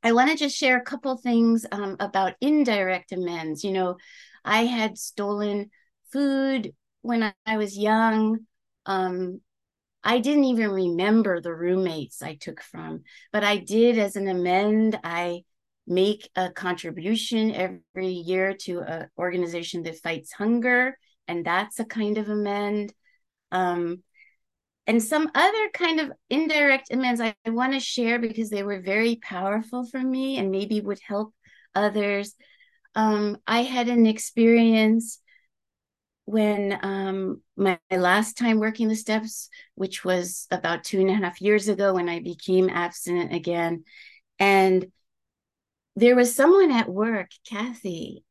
I 0.03 0.11
want 0.11 0.29
to 0.31 0.37
just 0.37 0.55
share 0.55 0.77
a 0.77 0.83
couple 0.83 1.17
things 1.17 1.65
um, 1.71 1.97
about 1.99 2.35
indirect 2.39 3.11
amends. 3.11 3.63
You 3.63 3.71
know, 3.71 3.97
I 4.45 4.65
had 4.65 4.97
stolen 4.97 5.71
food 6.11 6.73
when 7.01 7.33
I 7.45 7.57
was 7.57 7.77
young. 7.77 8.39
Um, 8.85 9.41
I 10.03 10.19
didn't 10.19 10.45
even 10.45 10.71
remember 10.71 11.41
the 11.41 11.53
roommates 11.53 12.21
I 12.21 12.35
took 12.35 12.61
from, 12.61 13.03
but 13.31 13.43
I 13.43 13.57
did 13.57 13.97
as 13.97 14.15
an 14.15 14.27
amend. 14.27 14.99
I 15.03 15.43
make 15.85 16.29
a 16.35 16.51
contribution 16.51 17.51
every 17.51 18.07
year 18.07 18.53
to 18.53 18.79
an 18.81 19.09
organization 19.17 19.83
that 19.83 19.99
fights 19.99 20.33
hunger, 20.33 20.97
and 21.27 21.45
that's 21.45 21.79
a 21.79 21.85
kind 21.85 22.17
of 22.17 22.29
amend. 22.29 22.93
Um, 23.51 24.03
and 24.85 25.03
some 25.03 25.29
other 25.35 25.69
kind 25.73 25.99
of 25.99 26.11
indirect 26.29 26.91
amends 26.91 27.19
I, 27.19 27.35
I 27.45 27.49
want 27.49 27.73
to 27.73 27.79
share 27.79 28.19
because 28.19 28.49
they 28.49 28.63
were 28.63 28.81
very 28.81 29.17
powerful 29.17 29.85
for 29.85 29.99
me 29.99 30.37
and 30.37 30.49
maybe 30.49 30.79
would 30.79 30.99
help 31.05 31.33
others. 31.75 32.33
Um, 32.95 33.37
I 33.45 33.63
had 33.63 33.89
an 33.89 34.05
experience 34.05 35.19
when 36.27 36.77
um, 36.83 37.41
my, 37.55 37.79
my, 37.89 37.97
last 37.97 38.37
time 38.37 38.59
working 38.59 38.89
the 38.89 38.97
steps, 38.97 39.47
which 39.75 40.03
was 40.03 40.45
about 40.51 40.83
two 40.83 40.99
and 40.99 41.09
a 41.09 41.13
half 41.13 41.39
years 41.39 41.69
ago 41.69 41.93
when 41.93 42.09
I 42.09 42.19
became 42.19 42.69
abstinent 42.69 43.33
again. 43.33 43.85
And 44.37 44.87
there 45.95 46.17
was 46.17 46.35
someone 46.35 46.69
at 46.69 46.89
work, 46.89 47.29
Kathy. 47.49 48.25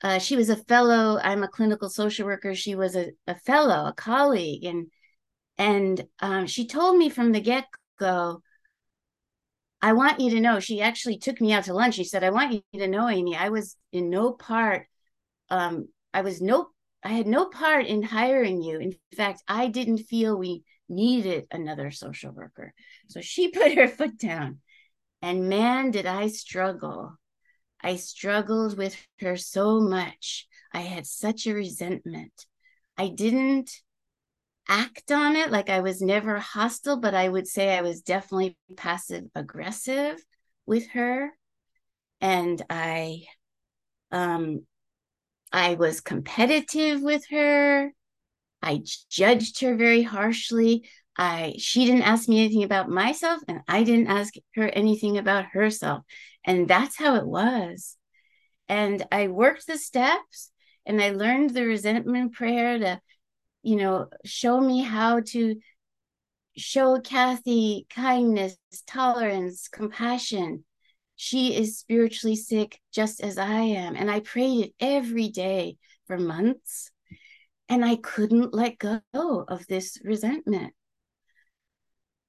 Uh, 0.00 0.20
she 0.20 0.36
was 0.36 0.48
a 0.48 0.54
fellow. 0.54 1.18
I'm 1.20 1.42
a 1.42 1.48
clinical 1.48 1.90
social 1.90 2.24
worker. 2.24 2.54
She 2.54 2.76
was 2.76 2.94
a, 2.94 3.10
a 3.26 3.34
fellow, 3.34 3.86
a 3.86 3.94
colleague. 3.94 4.64
And 4.64 4.86
and 5.58 6.06
um, 6.20 6.46
she 6.46 6.68
told 6.68 6.96
me 6.96 7.08
from 7.08 7.32
the 7.32 7.40
get 7.40 7.66
go, 7.98 8.42
I 9.82 9.94
want 9.94 10.20
you 10.20 10.30
to 10.30 10.40
know, 10.40 10.60
she 10.60 10.82
actually 10.82 11.18
took 11.18 11.40
me 11.40 11.52
out 11.52 11.64
to 11.64 11.74
lunch. 11.74 11.96
She 11.96 12.04
said, 12.04 12.22
I 12.22 12.30
want 12.30 12.52
you 12.52 12.80
to 12.80 12.86
know, 12.86 13.08
Amy, 13.08 13.36
I 13.36 13.48
was 13.48 13.76
in 13.90 14.08
no 14.08 14.30
part, 14.32 14.86
um, 15.50 15.88
I 16.14 16.20
was 16.20 16.40
no, 16.40 16.68
I 17.02 17.10
had 17.10 17.26
no 17.26 17.46
part 17.46 17.86
in 17.86 18.02
hiring 18.02 18.62
you. 18.62 18.78
In 18.78 18.94
fact, 19.16 19.42
I 19.48 19.68
didn't 19.68 19.98
feel 19.98 20.36
we 20.36 20.64
needed 20.88 21.46
another 21.50 21.90
social 21.90 22.32
worker. 22.32 22.74
So 23.08 23.20
she 23.20 23.48
put 23.52 23.74
her 23.74 23.88
foot 23.88 24.18
down. 24.18 24.58
And 25.22 25.48
man, 25.48 25.90
did 25.90 26.06
I 26.06 26.28
struggle. 26.28 27.16
I 27.82 27.96
struggled 27.96 28.76
with 28.76 28.96
her 29.20 29.36
so 29.36 29.80
much. 29.80 30.46
I 30.72 30.80
had 30.80 31.06
such 31.06 31.46
a 31.46 31.54
resentment. 31.54 32.46
I 32.96 33.08
didn't 33.08 33.70
act 34.68 35.10
on 35.10 35.36
it. 35.36 35.50
Like 35.50 35.70
I 35.70 35.80
was 35.80 36.00
never 36.00 36.38
hostile, 36.38 36.98
but 36.98 37.14
I 37.14 37.28
would 37.28 37.46
say 37.46 37.76
I 37.76 37.82
was 37.82 38.02
definitely 38.02 38.56
passive 38.76 39.24
aggressive 39.34 40.22
with 40.66 40.88
her. 40.90 41.30
And 42.20 42.62
I 42.70 43.24
um 44.12 44.66
I 45.52 45.74
was 45.74 46.00
competitive 46.00 47.02
with 47.02 47.24
her. 47.30 47.92
I 48.62 48.82
judged 49.10 49.60
her 49.60 49.76
very 49.76 50.02
harshly. 50.02 50.88
I 51.16 51.54
she 51.58 51.84
didn't 51.86 52.02
ask 52.02 52.28
me 52.28 52.44
anything 52.44 52.62
about 52.62 52.88
myself 52.88 53.42
and 53.48 53.60
I 53.68 53.82
didn't 53.82 54.08
ask 54.08 54.34
her 54.54 54.68
anything 54.68 55.18
about 55.18 55.46
herself. 55.46 56.04
And 56.44 56.68
that's 56.68 56.96
how 56.96 57.16
it 57.16 57.26
was. 57.26 57.96
And 58.68 59.04
I 59.10 59.28
worked 59.28 59.66
the 59.66 59.78
steps 59.78 60.52
and 60.86 61.02
I 61.02 61.10
learned 61.10 61.50
the 61.50 61.64
resentment 61.64 62.32
prayer 62.32 62.78
to 62.78 63.00
you 63.62 63.76
know, 63.76 64.08
show 64.24 64.60
me 64.60 64.82
how 64.82 65.20
to 65.20 65.56
show 66.56 67.00
Kathy 67.00 67.86
kindness, 67.90 68.56
tolerance, 68.86 69.68
compassion. 69.68 70.64
She 71.22 71.54
is 71.54 71.76
spiritually 71.76 72.34
sick 72.34 72.80
just 72.94 73.20
as 73.20 73.36
I 73.36 73.60
am. 73.60 73.94
And 73.94 74.10
I 74.10 74.20
prayed 74.20 74.64
it 74.64 74.74
every 74.80 75.28
day 75.28 75.76
for 76.06 76.16
months. 76.16 76.90
And 77.68 77.84
I 77.84 77.96
couldn't 77.96 78.54
let 78.54 78.78
go 78.78 79.02
of 79.12 79.66
this 79.66 79.98
resentment. 80.02 80.72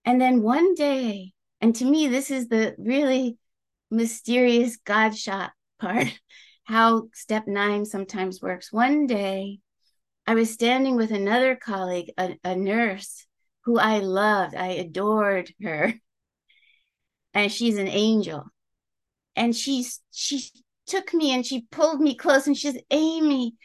And 0.04 0.20
then 0.20 0.44
one 0.44 0.74
day, 0.74 1.32
and 1.62 1.74
to 1.76 1.86
me, 1.86 2.10
this 2.10 2.32
is 2.32 2.50
the 2.50 2.76
really 2.78 3.38
mysterious 3.90 4.76
God 4.76 5.18
shot 5.18 5.54
part, 5.80 6.08
how 6.66 7.08
step 7.14 7.48
nine 7.48 7.86
sometimes 7.86 8.42
works. 8.42 8.74
One 8.74 9.08
day, 9.08 9.60
I 10.28 10.36
was 10.36 10.52
standing 10.52 10.98
with 10.98 11.12
another 11.12 11.56
colleague, 11.56 12.12
a, 12.18 12.38
a 12.44 12.58
nurse 12.58 13.26
who 13.64 13.80
I 13.80 14.00
loved. 14.00 14.54
I 14.54 14.68
adored 14.84 15.54
her. 15.64 15.94
And 17.34 17.50
she's 17.50 17.78
an 17.78 17.88
angel. 17.88 18.52
And 19.36 19.56
she's 19.56 20.02
she 20.12 20.44
took 20.88 21.14
me 21.14 21.32
and 21.32 21.46
she 21.46 21.62
pulled 21.72 22.02
me 22.02 22.16
close 22.16 22.48
and 22.48 22.58
she 22.58 22.72
said, 22.72 22.84
Amy, 22.92 23.56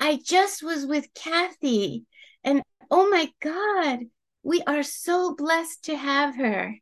I 0.00 0.20
just 0.22 0.62
was 0.62 0.86
with 0.86 1.12
Kathy. 1.14 2.04
And 2.44 2.62
oh 2.90 3.08
my 3.10 3.30
God, 3.42 4.00
We 4.42 4.62
are 4.62 4.84
so 4.84 5.34
blessed 5.34 5.84
to 5.86 5.96
have 5.96 6.36
her. 6.36 6.76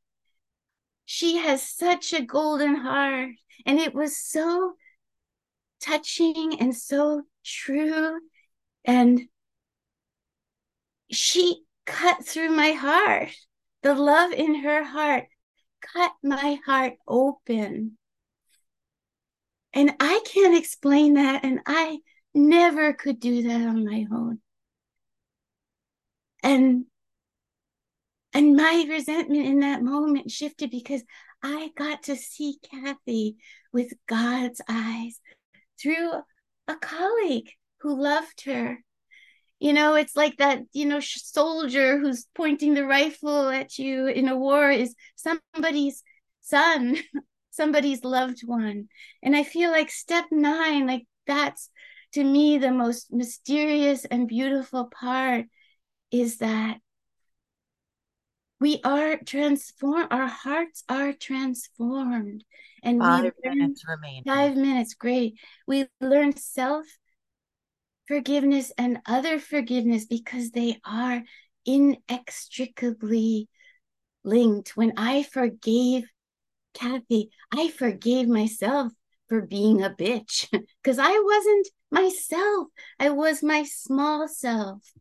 She 1.07 1.39
has 1.39 1.67
such 1.67 2.13
a 2.13 2.23
golden 2.23 2.75
heart. 2.77 3.31
And 3.67 3.79
it 3.79 3.95
was 3.95 4.19
so 4.19 4.75
touching 5.81 6.61
and 6.61 6.77
so 6.77 7.23
true. 7.45 8.21
And 8.85 9.23
she 11.11 11.63
cut 11.87 12.27
through 12.27 12.51
my 12.51 12.73
heart. 12.73 13.31
The 13.83 13.95
love 13.95 14.33
in 14.33 14.57
her 14.57 14.85
heart 14.85 15.25
cut 15.81 16.13
my 16.23 16.59
heart 16.67 16.95
open. 17.07 17.97
And 19.75 19.93
I 20.01 20.21
can't 20.25 20.57
explain 20.57 21.15
that. 21.15 21.45
And 21.45 21.61
I 21.67 21.99
never 22.35 22.95
could 22.95 23.21
do 23.21 23.43
that 23.43 23.61
on 23.61 23.85
my 23.85 24.07
own. 24.11 24.41
And 26.43 26.87
and 28.33 28.57
my 28.57 28.85
resentment 28.89 29.47
in 29.47 29.61
that 29.61 29.83
moment 29.83 30.31
shifted 30.31 30.71
because 30.71 31.03
I 31.43 31.71
got 31.77 32.05
to 32.05 32.17
see 32.17 32.59
Kathy 32.69 33.37
with 33.73 33.93
God's 34.09 34.61
eyes 34.69 35.21
through 35.81 36.11
a 36.67 36.75
colleague 36.77 37.51
who 37.81 38.01
loved 38.01 38.45
her. 38.47 38.79
You 39.61 39.73
know, 39.73 39.95
it's 39.95 40.17
like 40.17 40.39
that, 40.39 40.63
you 40.73 40.85
know, 40.85 41.01
soldier 41.01 41.99
who's 41.99 42.27
pointing 42.35 42.75
the 42.75 42.85
rifle 42.87 43.49
at 43.51 43.79
you 43.79 44.09
in 44.09 44.29
a 44.29 44.37
war 44.37 44.69
is 44.71 44.97
somebody's 45.15 46.03
son, 46.41 46.97
somebody's 47.55 48.05
loved 48.05 48.41
one. 48.47 48.89
And 49.23 49.37
I 49.37 49.43
feel 49.45 49.71
like 49.71 49.91
step 49.91 50.27
nine, 50.31 50.87
like 50.87 51.07
that's 51.27 51.71
to 52.13 52.25
me 52.25 52.59
the 52.59 52.71
most 52.71 53.13
mysterious 53.13 54.05
and 54.05 54.29
beautiful 54.29 54.87
part 54.87 55.47
is 56.11 56.39
that 56.39 56.79
we 58.61 58.81
are 58.85 59.19
transformed 59.27 60.09
our 60.11 60.27
hearts 60.27 60.85
are 60.89 61.13
transformed. 61.13 62.45
And 62.83 63.01
five 63.01 63.33
we 63.45 63.51
minutes 63.51 63.85
remain 63.87 64.25
five 64.25 64.57
minutes 64.57 64.95
great. 64.95 65.39
We 65.67 65.87
learn 66.01 66.37
self 66.37 66.87
forgiveness 68.07 68.73
and 68.79 69.01
other 69.07 69.39
forgiveness 69.39 70.07
because 70.07 70.51
they 70.51 70.81
are 70.85 71.23
inextricably 71.67 73.49
linked. 74.23 74.77
When 74.77 74.93
i 74.97 75.23
forgave 75.23 76.05
kathy 76.75 77.31
i 77.53 77.69
forgave 77.69 78.29
myself 78.29 78.93
for 79.29 79.41
being 79.41 79.83
a 79.83 79.91
bitch 79.91 80.47
because 80.83 80.99
i 80.99 81.19
wasn't 81.25 81.69
myself 81.91 82.69
i 82.99 83.09
was 83.09 83.43
my 83.43 83.63
small 83.63 84.29
self 84.29 84.93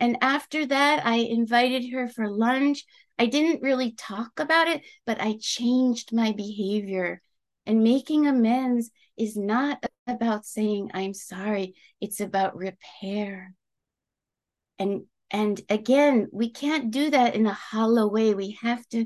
and 0.00 0.16
after 0.22 0.66
that, 0.66 1.06
I 1.06 1.16
invited 1.16 1.90
her 1.92 2.08
for 2.08 2.28
lunch. 2.28 2.84
I 3.18 3.26
didn't 3.26 3.62
really 3.62 3.92
talk 3.92 4.40
about 4.40 4.66
it, 4.66 4.82
but 5.04 5.20
I 5.20 5.36
changed 5.38 6.14
my 6.14 6.32
behavior. 6.32 7.20
And 7.66 7.84
making 7.84 8.26
amends 8.26 8.90
is 9.18 9.36
not 9.36 9.84
about 10.06 10.46
saying 10.46 10.90
I'm 10.94 11.12
sorry, 11.12 11.74
it's 12.00 12.20
about 12.20 12.56
repair. 12.56 13.54
And 14.78 15.02
and 15.30 15.60
again, 15.68 16.28
we 16.32 16.50
can't 16.50 16.90
do 16.90 17.10
that 17.10 17.34
in 17.36 17.46
a 17.46 17.52
hollow 17.52 18.08
way. 18.08 18.34
We 18.34 18.58
have 18.62 18.84
to 18.88 19.04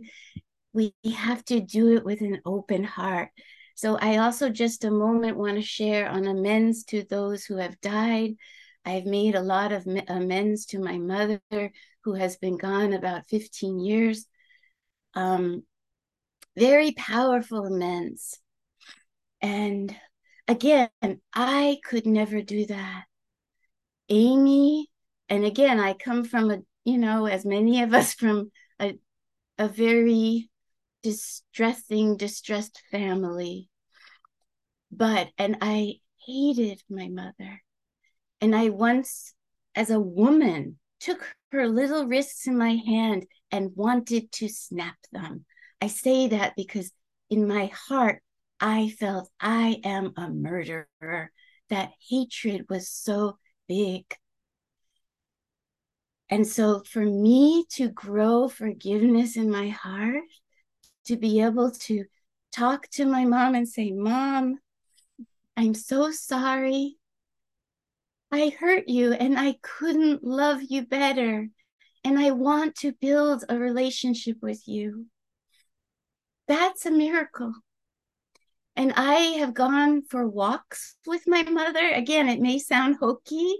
we 0.74 0.94
have 1.16 1.44
to 1.46 1.60
do 1.60 1.96
it 1.96 2.04
with 2.04 2.20
an 2.20 2.40
open 2.44 2.84
heart. 2.84 3.30
So 3.76 3.96
I 3.96 4.18
also 4.18 4.50
just 4.50 4.84
a 4.84 4.90
moment 4.90 5.36
want 5.36 5.56
to 5.56 5.62
share 5.62 6.08
on 6.08 6.26
amends 6.26 6.84
to 6.86 7.04
those 7.04 7.44
who 7.44 7.56
have 7.56 7.80
died, 7.80 8.34
I've 8.84 9.06
made 9.06 9.34
a 9.34 9.40
lot 9.40 9.72
of 9.72 9.86
amends 10.08 10.66
to 10.66 10.78
my 10.78 10.98
mother, 10.98 11.40
who 12.02 12.14
has 12.14 12.36
been 12.36 12.58
gone 12.58 12.92
about 12.92 13.26
15 13.28 13.80
years. 13.80 14.26
Um, 15.14 15.62
very 16.56 16.92
powerful 16.92 17.64
amends. 17.64 18.38
And 19.40 19.94
again, 20.46 20.90
I 21.32 21.78
could 21.84 22.06
never 22.06 22.42
do 22.42 22.66
that. 22.66 23.04
Amy, 24.10 24.88
and 25.30 25.44
again, 25.44 25.80
I 25.80 25.94
come 25.94 26.24
from 26.24 26.50
a, 26.50 26.58
you 26.84 26.98
know, 26.98 27.24
as 27.24 27.46
many 27.46 27.82
of 27.82 27.94
us 27.94 28.12
from 28.14 28.50
a, 28.78 28.98
a 29.58 29.68
very 29.68 30.50
distressing, 31.04 32.16
distressed 32.16 32.82
family. 32.90 33.68
But, 34.90 35.28
and 35.38 35.58
I 35.60 35.96
hated 36.26 36.82
my 36.88 37.08
mother. 37.08 37.62
And 38.40 38.56
I 38.56 38.70
once, 38.70 39.34
as 39.74 39.90
a 39.90 40.00
woman, 40.00 40.78
took 41.00 41.22
her 41.52 41.68
little 41.68 42.06
wrists 42.06 42.46
in 42.46 42.56
my 42.56 42.76
hand 42.86 43.26
and 43.52 43.76
wanted 43.76 44.32
to 44.32 44.48
snap 44.48 44.96
them. 45.12 45.44
I 45.80 45.88
say 45.88 46.28
that 46.28 46.54
because 46.56 46.90
in 47.28 47.46
my 47.46 47.66
heart, 47.66 48.22
I 48.58 48.88
felt 48.98 49.28
I 49.38 49.80
am 49.84 50.14
a 50.16 50.30
murderer. 50.30 51.30
That 51.68 51.90
hatred 52.08 52.66
was 52.70 52.88
so 52.88 53.36
big. 53.68 54.04
And 56.30 56.46
so, 56.46 56.82
for 56.90 57.04
me 57.04 57.66
to 57.72 57.88
grow 57.88 58.48
forgiveness 58.48 59.36
in 59.36 59.50
my 59.50 59.68
heart, 59.68 60.22
to 61.06 61.16
be 61.16 61.40
able 61.40 61.70
to 61.70 62.04
talk 62.54 62.88
to 62.90 63.04
my 63.04 63.24
mom 63.24 63.54
and 63.54 63.68
say, 63.68 63.90
Mom, 63.92 64.58
I'm 65.56 65.74
so 65.74 66.10
sorry. 66.10 66.96
I 68.32 68.52
hurt 68.58 68.88
you 68.88 69.12
and 69.12 69.38
I 69.38 69.56
couldn't 69.62 70.24
love 70.24 70.60
you 70.68 70.86
better. 70.86 71.48
And 72.02 72.18
I 72.18 72.32
want 72.32 72.76
to 72.76 72.92
build 73.00 73.44
a 73.48 73.58
relationship 73.58 74.38
with 74.42 74.66
you. 74.66 75.06
That's 76.48 76.84
a 76.84 76.90
miracle. 76.90 77.54
And 78.76 78.92
I 78.96 79.14
have 79.38 79.54
gone 79.54 80.02
for 80.02 80.28
walks 80.28 80.96
with 81.06 81.22
my 81.26 81.42
mother. 81.44 81.90
Again, 81.90 82.28
it 82.28 82.40
may 82.40 82.58
sound 82.58 82.96
hokey, 83.00 83.56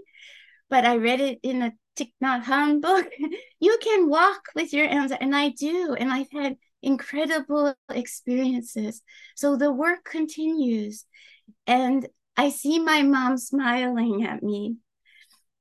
but 0.69 0.85
I 0.85 0.97
read 0.97 1.21
it 1.21 1.39
in 1.41 1.61
a 1.61 1.73
Thich 1.97 2.11
Nhat 2.21 2.43
Hanh 2.43 2.81
book. 2.81 3.07
you 3.59 3.77
can 3.81 4.09
walk 4.09 4.41
with 4.55 4.73
your 4.73 4.87
ancestors, 4.87 5.19
and 5.21 5.35
I 5.35 5.49
do. 5.49 5.95
And 5.97 6.11
I've 6.11 6.31
had 6.31 6.57
incredible 6.85 7.73
experiences. 7.89 9.01
So 9.35 9.57
the 9.57 9.71
work 9.71 10.05
continues. 10.05 11.05
And 11.67 12.07
I 12.37 12.49
see 12.49 12.79
my 12.79 13.01
mom 13.01 13.37
smiling 13.37 14.23
at 14.23 14.41
me. 14.43 14.77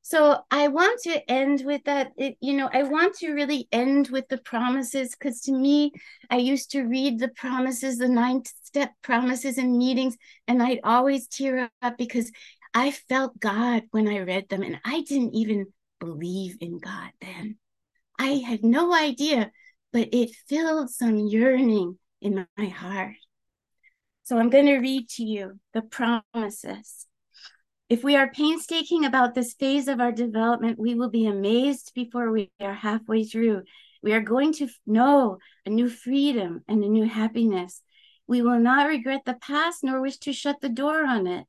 So 0.02 0.38
I 0.50 0.68
want 0.68 1.00
to 1.04 1.30
end 1.30 1.62
with 1.64 1.82
that. 1.84 2.12
It, 2.18 2.36
you 2.40 2.52
know, 2.52 2.68
I 2.70 2.82
want 2.82 3.14
to 3.16 3.32
really 3.32 3.68
end 3.72 4.08
with 4.08 4.28
the 4.28 4.36
promises 4.36 5.16
because 5.18 5.40
to 5.42 5.52
me, 5.52 5.92
I 6.28 6.36
used 6.36 6.72
to 6.72 6.82
read 6.82 7.18
the 7.18 7.28
promises, 7.28 7.96
the 7.96 8.08
nine 8.08 8.42
step 8.64 8.92
promises 9.02 9.56
in 9.56 9.78
meetings, 9.78 10.18
and 10.46 10.62
I'd 10.62 10.80
always 10.84 11.26
tear 11.26 11.70
up 11.80 11.96
because 11.96 12.30
I 12.74 12.90
felt 12.90 13.40
God 13.40 13.84
when 13.92 14.06
I 14.06 14.18
read 14.18 14.50
them, 14.50 14.62
and 14.62 14.78
I 14.84 15.02
didn't 15.02 15.34
even 15.34 15.66
believe 16.00 16.58
in 16.60 16.78
God 16.78 17.10
then. 17.22 17.56
I 18.18 18.42
had 18.46 18.62
no 18.62 18.92
idea, 18.92 19.52
but 19.94 20.08
it 20.12 20.34
filled 20.48 20.90
some 20.90 21.16
yearning 21.16 21.96
in 22.20 22.46
my 22.58 22.66
heart. 22.66 23.14
So 24.24 24.36
I'm 24.36 24.50
going 24.50 24.66
to 24.66 24.78
read 24.78 25.08
to 25.10 25.22
you 25.22 25.60
the 25.72 25.82
promises. 25.82 27.06
If 27.88 28.02
we 28.02 28.16
are 28.16 28.32
painstaking 28.32 29.04
about 29.04 29.34
this 29.34 29.54
phase 29.54 29.86
of 29.86 30.00
our 30.00 30.10
development, 30.10 30.80
we 30.80 30.96
will 30.96 31.10
be 31.10 31.26
amazed 31.26 31.92
before 31.94 32.32
we 32.32 32.50
are 32.60 32.74
halfway 32.74 33.22
through. 33.22 33.62
We 34.02 34.12
are 34.14 34.20
going 34.20 34.52
to 34.54 34.68
know 34.84 35.38
a 35.64 35.70
new 35.70 35.88
freedom 35.88 36.64
and 36.66 36.82
a 36.82 36.88
new 36.88 37.04
happiness. 37.04 37.80
We 38.26 38.42
will 38.42 38.58
not 38.58 38.88
regret 38.88 39.20
the 39.24 39.34
past 39.34 39.84
nor 39.84 40.00
wish 40.00 40.16
to 40.18 40.32
shut 40.32 40.60
the 40.60 40.70
door 40.70 41.06
on 41.06 41.28
it. 41.28 41.46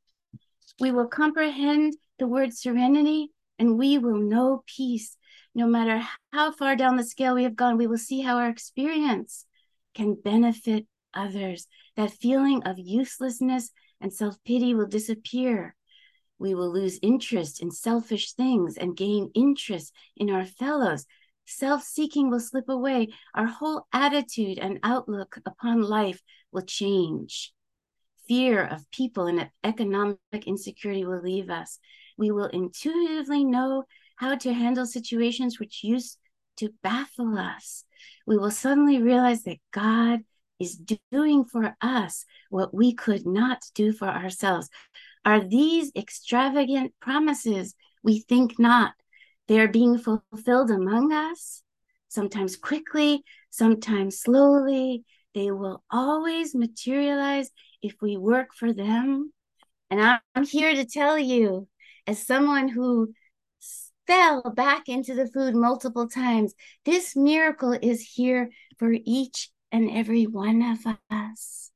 We 0.80 0.92
will 0.92 1.08
comprehend 1.08 1.96
the 2.20 2.28
word 2.28 2.54
serenity 2.54 3.32
and 3.58 3.76
we 3.80 3.98
will 3.98 4.20
know 4.20 4.64
peace. 4.68 5.18
No 5.58 5.68
matter 5.68 6.06
how 6.34 6.52
far 6.52 6.76
down 6.76 6.98
the 6.98 7.04
scale 7.04 7.34
we 7.34 7.44
have 7.44 7.56
gone, 7.56 7.78
we 7.78 7.88
will 7.88 7.98
see 7.98 8.20
how 8.20 8.38
our 8.38 8.50
experience 8.50 9.46
can 9.94 10.16
benefit 10.16 10.86
others 11.14 11.68
that 11.96 12.12
feeling 12.12 12.62
of 12.64 12.78
uselessness 12.78 13.72
and 14.02 14.14
self 14.14 14.36
pity 14.44 14.76
will 14.76 14.86
disappear. 14.86 15.74
We 16.38 16.54
will 16.56 16.74
lose 16.74 17.00
interest 17.02 17.62
in 17.62 17.72
selfish 17.72 18.34
things 18.34 18.76
and 18.76 18.98
gain 18.98 19.32
interest 19.34 19.94
in 20.18 20.30
our 20.30 20.46
fellows. 20.46 21.06
Self 21.46 21.84
seeking 21.84 22.30
will 22.30 22.42
slip 22.42 22.68
away. 22.68 23.08
Our 23.34 23.46
whole 23.46 23.88
attitude 23.94 24.60
and 24.60 24.80
outlook 24.84 25.38
upon 25.46 25.82
life 25.82 26.22
will 26.52 26.64
change. 26.64 27.54
Fear 28.28 28.66
of 28.66 28.92
people 28.92 29.28
and 29.28 29.50
economic 29.64 30.18
insecurity 30.46 31.06
will 31.06 31.22
leave 31.22 31.50
us. 31.50 31.80
We 32.18 32.32
will 32.32 32.48
intuitively 32.48 33.46
know 33.46 33.86
how 34.16 34.36
to 34.38 34.54
handle 34.54 34.86
situations 34.86 35.60
which 35.60 35.84
used 35.84 36.18
to 36.58 36.74
baffle 36.82 37.38
us. 37.38 37.84
We 38.26 38.38
will 38.38 38.52
suddenly 38.52 39.02
realize 39.02 39.44
that 39.44 39.58
God 39.72 40.22
is 40.60 40.80
doing 41.12 41.44
for 41.44 41.76
us 41.82 42.26
what 42.50 42.74
we 42.74 42.94
could 42.94 43.26
not 43.26 43.64
do 43.74 43.92
for 43.92 44.08
ourselves. 44.08 44.70
Are 45.26 45.42
these 45.42 45.92
extravagant 45.96 46.94
promises? 47.02 47.76
We 48.04 48.20
think 48.20 48.58
not. 48.58 48.94
They 49.48 49.60
are 49.60 49.68
being 49.68 49.98
fulfilled 49.98 50.72
among 50.72 51.12
us. 51.12 51.62
sometimes 52.16 52.56
quickly, 52.56 53.24
sometimes 53.50 54.20
slowly. 54.20 55.04
They 55.34 55.52
will 55.52 55.84
always 55.92 56.56
materialize 56.56 57.52
if 57.82 57.96
we 58.02 58.16
work 58.16 58.54
for 58.56 58.72
them. 58.72 59.34
And 59.90 60.20
I'm 60.34 60.46
here 60.46 60.74
to 60.74 60.86
tell 60.86 61.20
you, 61.20 61.68
as 62.08 62.26
someone 62.26 62.70
who 62.70 63.14
fell 64.08 64.42
back 64.56 64.88
into 64.88 65.16
the 65.16 65.28
food 65.28 65.56
multiple 65.56 66.08
times, 66.08 66.54
this 66.86 67.16
miracle 67.16 67.74
is 67.74 68.02
here 68.02 68.50
for 68.78 68.94
each 69.06 69.50
and 69.72 69.90
every 69.90 70.26
one 70.26 70.62
of 70.62 70.98
us. 71.10 71.72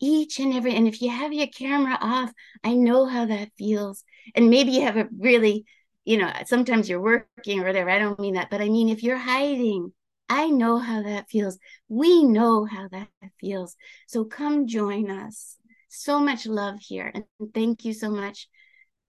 Each 0.00 0.38
and 0.38 0.54
every, 0.54 0.74
and 0.74 0.88
if 0.88 1.02
you 1.02 1.10
have 1.10 1.32
your 1.32 1.48
camera 1.48 1.98
off, 2.00 2.32
I 2.64 2.74
know 2.74 3.06
how 3.06 3.26
that 3.26 3.50
feels. 3.58 4.02
And 4.34 4.48
maybe 4.48 4.72
you 4.72 4.82
have 4.82 4.96
a 4.96 5.08
really, 5.18 5.66
you 6.04 6.16
know, 6.16 6.32
sometimes 6.46 6.88
you're 6.88 7.02
working 7.02 7.60
or 7.60 7.64
whatever. 7.64 7.90
I 7.90 7.98
don't 7.98 8.18
mean 8.18 8.34
that, 8.34 8.48
but 8.50 8.62
I 8.62 8.68
mean, 8.68 8.88
if 8.88 9.02
you're 9.02 9.18
hiding, 9.18 9.92
I 10.30 10.48
know 10.48 10.78
how 10.78 11.02
that 11.02 11.28
feels. 11.28 11.58
We 11.88 12.24
know 12.24 12.64
how 12.64 12.88
that 12.88 13.08
feels. 13.40 13.76
So 14.06 14.24
come 14.24 14.66
join 14.66 15.10
us. 15.10 15.56
So 15.88 16.20
much 16.20 16.46
love 16.46 16.76
here. 16.80 17.12
And 17.12 17.24
thank 17.52 17.84
you 17.84 17.92
so 17.92 18.10
much 18.10 18.48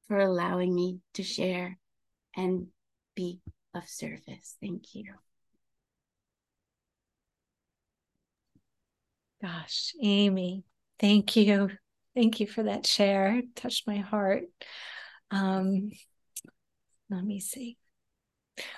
for 0.07 0.17
allowing 0.17 0.75
me 0.75 0.99
to 1.13 1.23
share 1.23 1.77
and 2.35 2.67
be 3.15 3.41
of 3.73 3.87
service. 3.87 4.55
Thank 4.61 4.95
you. 4.95 5.05
Gosh, 9.41 9.93
Amy, 10.01 10.63
thank 10.99 11.35
you. 11.35 11.71
Thank 12.15 12.39
you 12.39 12.47
for 12.47 12.63
that 12.63 12.85
share. 12.85 13.37
It 13.37 13.55
touched 13.55 13.87
my 13.87 13.97
heart. 13.97 14.43
Um, 15.31 15.91
let 17.09 17.23
me 17.23 17.39
see. 17.39 17.77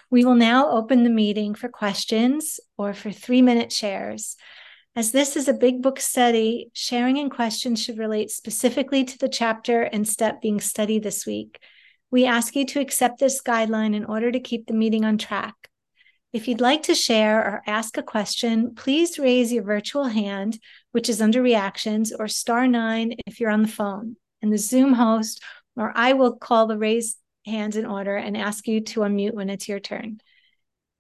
We 0.09 0.23
will 0.23 0.35
now 0.35 0.69
open 0.69 1.03
the 1.03 1.09
meeting 1.09 1.55
for 1.55 1.67
questions 1.67 2.59
or 2.77 2.93
for 2.93 3.11
three 3.11 3.41
minute 3.41 3.71
shares. 3.71 4.35
As 4.95 5.11
this 5.11 5.35
is 5.35 5.47
a 5.47 5.53
big 5.53 5.81
book 5.81 5.99
study, 5.99 6.69
sharing 6.73 7.17
and 7.17 7.31
questions 7.31 7.81
should 7.81 7.97
relate 7.97 8.29
specifically 8.29 9.03
to 9.03 9.17
the 9.17 9.27
chapter 9.27 9.81
and 9.81 10.07
step 10.07 10.39
being 10.39 10.61
studied 10.61 11.01
this 11.01 11.25
week. 11.25 11.59
We 12.13 12.27
ask 12.27 12.55
you 12.55 12.63
to 12.67 12.79
accept 12.79 13.17
this 13.17 13.41
guideline 13.41 13.95
in 13.95 14.05
order 14.05 14.31
to 14.31 14.39
keep 14.39 14.67
the 14.67 14.75
meeting 14.75 15.03
on 15.03 15.17
track. 15.17 15.55
If 16.31 16.47
you'd 16.47 16.61
like 16.61 16.83
to 16.83 16.93
share 16.93 17.39
or 17.39 17.63
ask 17.65 17.97
a 17.97 18.03
question, 18.03 18.75
please 18.75 19.17
raise 19.17 19.51
your 19.51 19.63
virtual 19.63 20.03
hand, 20.03 20.59
which 20.91 21.09
is 21.09 21.23
under 21.23 21.41
reactions, 21.41 22.13
or 22.13 22.27
star 22.27 22.67
nine 22.67 23.15
if 23.25 23.39
you're 23.39 23.49
on 23.49 23.63
the 23.63 23.67
phone. 23.67 24.15
And 24.43 24.53
the 24.53 24.59
Zoom 24.59 24.93
host 24.93 25.41
or 25.75 25.91
I 25.95 26.13
will 26.13 26.35
call 26.35 26.67
the 26.67 26.77
raise 26.77 27.17
hands 27.47 27.77
in 27.77 27.87
order 27.87 28.15
and 28.15 28.37
ask 28.37 28.67
you 28.67 28.81
to 28.81 28.99
unmute 28.99 29.33
when 29.33 29.49
it's 29.49 29.67
your 29.67 29.79
turn. 29.79 30.19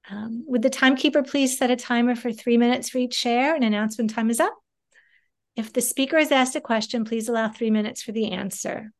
Um, 0.09 0.43
would 0.47 0.63
the 0.63 0.71
timekeeper 0.71 1.21
please 1.21 1.59
set 1.59 1.69
a 1.69 1.75
timer 1.75 2.15
for 2.15 2.31
three 2.31 2.57
minutes 2.57 2.89
for 2.89 2.97
each 2.97 3.13
share 3.13 3.53
and 3.53 3.63
announce 3.63 3.99
when 3.99 4.07
time 4.07 4.31
is 4.31 4.39
up? 4.39 4.55
If 5.55 5.73
the 5.73 5.81
speaker 5.81 6.17
has 6.17 6.31
asked 6.31 6.55
a 6.55 6.59
question, 6.61 7.05
please 7.05 7.29
allow 7.29 7.49
three 7.49 7.69
minutes 7.69 8.01
for 8.01 8.13
the 8.13 8.31
answer. 8.31 8.91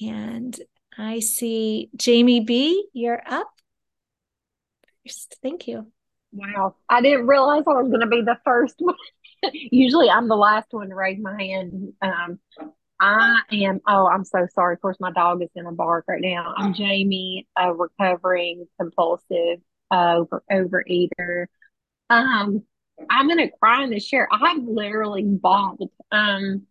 And 0.00 0.58
I 0.98 1.20
see 1.20 1.90
Jamie 1.96 2.40
B, 2.40 2.88
you're 2.92 3.22
up. 3.26 3.48
First, 5.04 5.36
thank 5.42 5.68
you. 5.68 5.86
Wow. 6.32 6.76
I 6.88 7.00
didn't 7.00 7.26
realize 7.26 7.64
I 7.66 7.72
was 7.72 7.88
going 7.88 8.00
to 8.00 8.06
be 8.06 8.22
the 8.22 8.38
first 8.44 8.76
one. 8.78 8.94
Usually 9.52 10.10
I'm 10.10 10.28
the 10.28 10.36
last 10.36 10.68
one 10.70 10.88
to 10.88 10.94
raise 10.94 11.18
my 11.20 11.40
hand. 11.40 11.92
Um, 12.00 12.38
I 12.98 13.42
am, 13.52 13.80
oh, 13.86 14.06
I'm 14.06 14.24
so 14.24 14.46
sorry. 14.54 14.74
Of 14.74 14.80
course, 14.80 14.96
my 14.98 15.12
dog 15.12 15.42
is 15.42 15.50
going 15.54 15.66
to 15.66 15.72
bark 15.72 16.06
right 16.08 16.20
now. 16.20 16.54
I'm 16.56 16.72
Jamie, 16.72 17.46
a 17.56 17.72
recovering 17.72 18.66
compulsive 18.80 19.60
uh, 19.90 20.16
over 20.20 20.42
overeater. 20.50 21.46
Um, 22.08 22.62
I'm 23.10 23.28
going 23.28 23.38
to 23.38 23.56
cry 23.60 23.84
in 23.84 23.90
the 23.90 24.00
share. 24.00 24.28
I've 24.32 24.62
literally 24.62 25.24
bawled. 25.24 25.90
Um, 26.10 26.66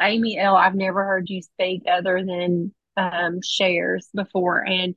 Amy 0.00 0.38
L, 0.38 0.56
I've 0.56 0.74
never 0.74 1.04
heard 1.04 1.30
you 1.30 1.42
speak 1.42 1.84
other 1.90 2.24
than 2.24 2.74
um, 2.96 3.40
shares 3.42 4.08
before. 4.14 4.64
And 4.66 4.94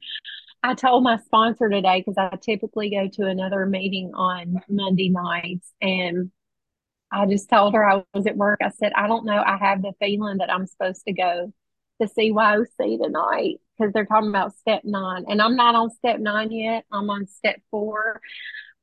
I 0.64 0.74
told 0.74 1.04
my 1.04 1.18
sponsor 1.18 1.70
today 1.70 2.04
because 2.06 2.18
I 2.18 2.36
typically 2.38 2.90
go 2.90 3.08
to 3.08 3.28
another 3.28 3.66
meeting 3.66 4.12
on 4.14 4.62
Monday 4.68 5.10
nights, 5.10 5.72
and 5.82 6.32
I 7.12 7.26
just 7.26 7.50
told 7.50 7.74
her 7.74 7.88
I 7.88 8.04
was 8.14 8.28
at 8.28 8.38
work. 8.38 8.60
I 8.62 8.70
said, 8.70 8.94
I 8.96 9.08
don't 9.08 9.26
know. 9.26 9.42
I 9.42 9.58
have 9.58 9.82
the 9.82 9.94
feeling 10.00 10.38
that 10.40 10.52
I'm 10.52 10.68
supposed 10.68 11.04
to 11.08 11.14
go 11.14 11.54
to 12.02 12.08
CYOC 12.08 13.02
tonight 13.02 13.56
because 13.78 13.94
they're 13.94 14.06
talking 14.06 14.30
about 14.30 14.56
step 14.56 14.82
nine, 14.84 15.26
and 15.30 15.42
I'm 15.42 15.56
not 15.56 15.76
on 15.76 15.92
step 15.92 16.20
nine 16.20 16.52
yet. 16.52 16.86
I'm 16.92 17.10
on 17.10 17.28
step 17.28 17.62
four. 17.72 18.22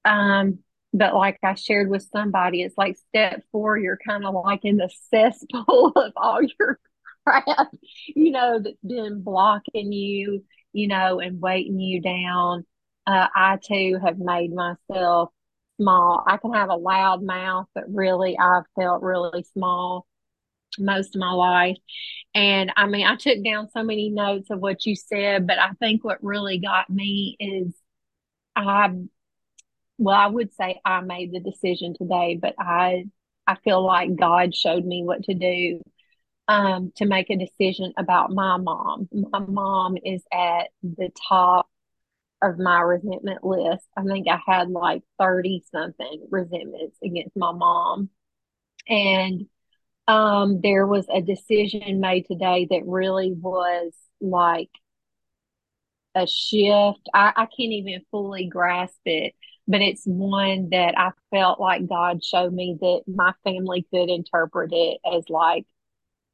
Um, 0.05 0.61
but 0.97 1.15
like 1.15 1.39
I 1.43 1.55
shared 1.55 1.91
with 1.91 2.09
somebody, 2.11 2.63
it's 2.63 2.79
like 2.79 2.97
step 3.09 3.43
four, 3.53 3.77
you're 3.77 3.99
kind 3.99 4.25
of 4.25 4.35
like 4.35 4.65
in 4.65 4.79
the 4.79 4.91
cesspool 5.11 5.93
of 5.97 6.13
all 6.17 6.41
your 6.59 6.79
crap, 7.27 7.69
you 8.15 8.31
know, 8.31 8.61
that's 8.63 8.77
been 8.87 9.23
blocking 9.23 9.93
you, 9.93 10.45
you 10.73 10.89
know, 10.89 11.21
and 11.21 11.41
weighting 11.41 11.81
you 11.81 12.01
down. 12.01 12.65
Uh, 13.07 13.29
I 13.35 13.59
too 13.63 13.99
have 14.05 14.19
made 14.19 14.53
myself 14.53 15.31
small. 15.81 16.25
I 16.27 16.37
can 16.39 16.53
have 16.55 16.71
a 16.71 16.77
loud 16.77 17.23
mouth, 17.23 17.67
but 17.75 17.85
really 17.93 18.37
I've 18.39 18.65
felt 18.79 19.03
really 19.03 19.45
small 19.53 20.07
most 20.79 21.15
of 21.15 21.21
my 21.21 21.33
life. 21.33 21.77
And 22.35 22.73
I 22.77 22.87
mean, 22.87 23.07
I 23.07 23.17
took 23.17 23.43
down 23.45 23.71
so 23.71 23.83
many 23.83 24.11
notes 24.11 24.51
of 24.51 24.61
what 24.61 24.85
you 24.85 24.95
said, 24.97 25.47
but 25.47 25.59
I 25.59 25.71
think 25.79 26.05
what 26.05 26.23
really 26.23 26.59
got 26.59 26.91
me 26.91 27.37
is 27.41 27.75
I, 28.55 28.91
well, 29.99 30.17
I 30.17 30.27
would 30.27 30.53
say 30.55 30.81
I 30.85 31.01
made 31.01 31.33
the 31.33 31.41
decision 31.41 31.95
today, 31.95 32.39
but 32.41 32.55
I, 32.59 33.07
I 33.47 33.57
feel 33.57 33.85
like 33.85 34.17
God 34.17 34.55
showed 34.55 34.85
me 34.85 35.03
what 35.05 35.25
to 35.25 35.35
do 35.35 35.81
um, 36.49 36.93
to 36.97 37.07
make 37.07 37.31
a 37.31 37.37
decision 37.37 37.93
about 37.97 38.31
my 38.31 38.57
mom. 38.57 39.09
My 39.13 39.41
mom 39.41 39.97
is 40.05 40.23
at 40.33 40.69
the 40.83 41.11
top 41.29 41.69
of 42.43 42.59
my 42.59 42.81
resentment 42.81 43.45
list. 43.45 43.87
I 43.97 44.03
think 44.05 44.27
I 44.29 44.39
had 44.47 44.71
like 44.71 45.03
30 45.19 45.65
something 45.73 46.27
resentments 46.31 46.99
against 47.03 47.37
my 47.37 47.53
mom. 47.53 48.11
And 48.89 49.47
um, 50.09 50.61
there 50.63 50.87
was 50.87 51.07
a 51.13 51.21
decision 51.21 52.01
made 52.01 52.27
today 52.27 52.69
that 52.71 52.87
really 52.87 53.33
was 53.33 53.93
like 54.21 54.71
a 56.15 56.27
shift. 56.27 57.09
I, 57.13 57.33
I 57.37 57.47
can't 57.47 57.73
even 57.73 58.03
fully 58.11 58.47
grasp 58.47 59.01
it, 59.05 59.35
but 59.67 59.81
it's 59.83 60.05
one 60.05 60.71
that 60.71 60.99
I 60.99 61.11
felt 61.31 61.61
like 61.61 61.89
God 61.89 62.25
showed 62.25 62.53
me 62.53 62.77
that 62.81 63.03
my 63.07 63.33
family 63.45 63.87
could 63.93 64.09
interpret 64.09 64.71
it 64.73 64.99
as 65.13 65.29
like 65.29 65.67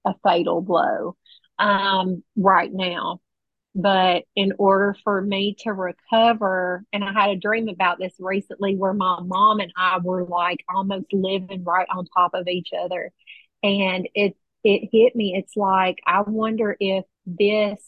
a 0.05 0.15
fatal 0.25 0.61
blow 0.61 1.17
um, 1.59 2.23
right 2.37 2.73
now. 2.73 3.21
But 3.75 4.25
in 4.37 4.53
order 4.59 4.95
for 5.03 5.23
me 5.23 5.57
to 5.61 5.73
recover, 5.73 6.85
and 6.93 7.03
I 7.03 7.13
had 7.13 7.31
a 7.31 7.37
dream 7.37 7.69
about 7.69 7.99
this 7.99 8.13
recently 8.19 8.77
where 8.77 8.93
my 8.93 9.21
mom 9.23 9.61
and 9.61 9.73
I 9.77 9.99
were 9.99 10.25
like 10.25 10.65
almost 10.69 11.07
living 11.13 11.65
right 11.65 11.89
on 11.95 12.07
top 12.07 12.33
of 12.35 12.49
each 12.49 12.71
other. 12.79 13.13
And 13.63 14.09
it 14.15 14.37
it 14.65 14.91
hit 14.93 15.17
me. 15.17 15.35
It's 15.37 15.57
like 15.57 16.01
I 16.07 16.23
wonder 16.23 16.77
if 16.81 17.05
this, 17.27 17.81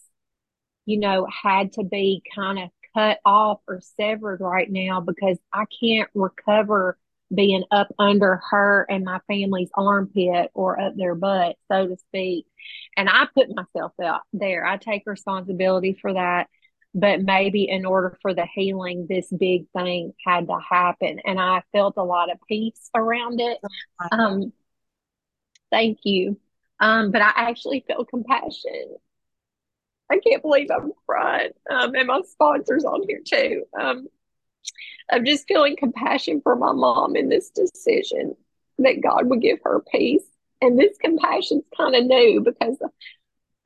you 0.86 0.98
know, 0.98 1.26
had 1.42 1.72
to 1.74 1.84
be 1.84 2.22
kind 2.34 2.58
of 2.58 2.70
cut 2.94 3.18
off 3.24 3.60
or 3.66 3.80
severed 3.98 4.40
right 4.40 4.70
now 4.70 5.00
because 5.00 5.38
I 5.52 5.64
can't 5.80 6.08
recover 6.14 6.98
being 7.32 7.64
up 7.70 7.88
under 7.98 8.40
her 8.50 8.86
and 8.88 9.04
my 9.04 9.20
family's 9.26 9.70
armpit 9.74 10.50
or 10.54 10.80
up 10.80 10.94
their 10.96 11.14
butt, 11.14 11.56
so 11.70 11.86
to 11.88 11.96
speak. 11.96 12.46
And 12.96 13.08
I 13.08 13.26
put 13.34 13.54
myself 13.54 13.92
out 14.02 14.22
there. 14.32 14.64
I 14.64 14.76
take 14.76 15.02
responsibility 15.06 15.96
for 16.00 16.12
that. 16.12 16.48
But 16.96 17.22
maybe 17.22 17.68
in 17.68 17.86
order 17.86 18.16
for 18.22 18.34
the 18.34 18.46
healing, 18.54 19.06
this 19.08 19.26
big 19.28 19.66
thing 19.76 20.12
had 20.24 20.46
to 20.46 20.58
happen. 20.70 21.18
And 21.24 21.40
I 21.40 21.62
felt 21.72 21.94
a 21.96 22.04
lot 22.04 22.30
of 22.30 22.38
peace 22.48 22.88
around 22.94 23.40
it. 23.40 23.58
Um, 24.12 24.52
thank 25.70 25.98
you. 26.04 26.38
Um, 26.78 27.10
but 27.10 27.20
I 27.20 27.32
actually 27.34 27.84
felt 27.86 28.08
compassion. 28.08 28.96
I 30.10 30.18
can't 30.18 30.42
believe 30.42 30.68
I'm 30.70 30.92
crying. 31.06 31.50
Um, 31.68 31.94
and 31.94 32.06
my 32.06 32.20
sponsor's 32.28 32.84
on 32.84 33.02
here 33.08 33.20
too. 33.26 33.64
Um, 33.78 34.06
of 35.10 35.24
just 35.24 35.46
feeling 35.46 35.76
compassion 35.76 36.40
for 36.42 36.56
my 36.56 36.72
mom 36.72 37.16
in 37.16 37.28
this 37.28 37.50
decision 37.50 38.34
that 38.78 39.02
God 39.02 39.26
would 39.26 39.40
give 39.40 39.58
her 39.64 39.82
peace. 39.92 40.24
And 40.60 40.78
this 40.78 40.96
compassion's 40.98 41.64
kind 41.76 41.94
of 41.94 42.04
new 42.06 42.40
because 42.40 42.78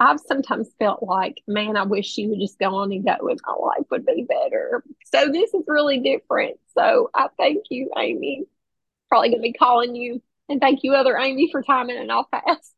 I've 0.00 0.20
sometimes 0.20 0.68
felt 0.78 1.02
like, 1.02 1.42
man, 1.46 1.76
I 1.76 1.82
wish 1.82 2.06
she 2.06 2.26
would 2.28 2.40
just 2.40 2.58
go 2.58 2.76
on 2.76 2.92
and 2.92 3.04
go 3.04 3.28
and 3.28 3.40
my 3.46 3.52
life 3.54 3.87
would 3.90 4.06
be 4.06 4.26
better. 4.28 4.84
So 5.06 5.26
this 5.30 5.52
is 5.54 5.64
really 5.66 5.98
different. 6.00 6.58
So 6.74 7.11
I 7.14 7.28
thank 7.37 7.64
you, 7.70 7.90
Amy. 7.96 8.44
Probably 9.08 9.30
going 9.30 9.40
to 9.40 9.42
be 9.42 9.52
calling 9.52 9.96
you. 9.96 10.22
And 10.48 10.61
thank 10.61 10.82
you, 10.82 10.94
other 10.94 11.16
Amy, 11.18 11.50
for 11.50 11.62
timing 11.62 11.98
and 11.98 12.11
I'll 12.12 12.28
pass. 12.32 12.72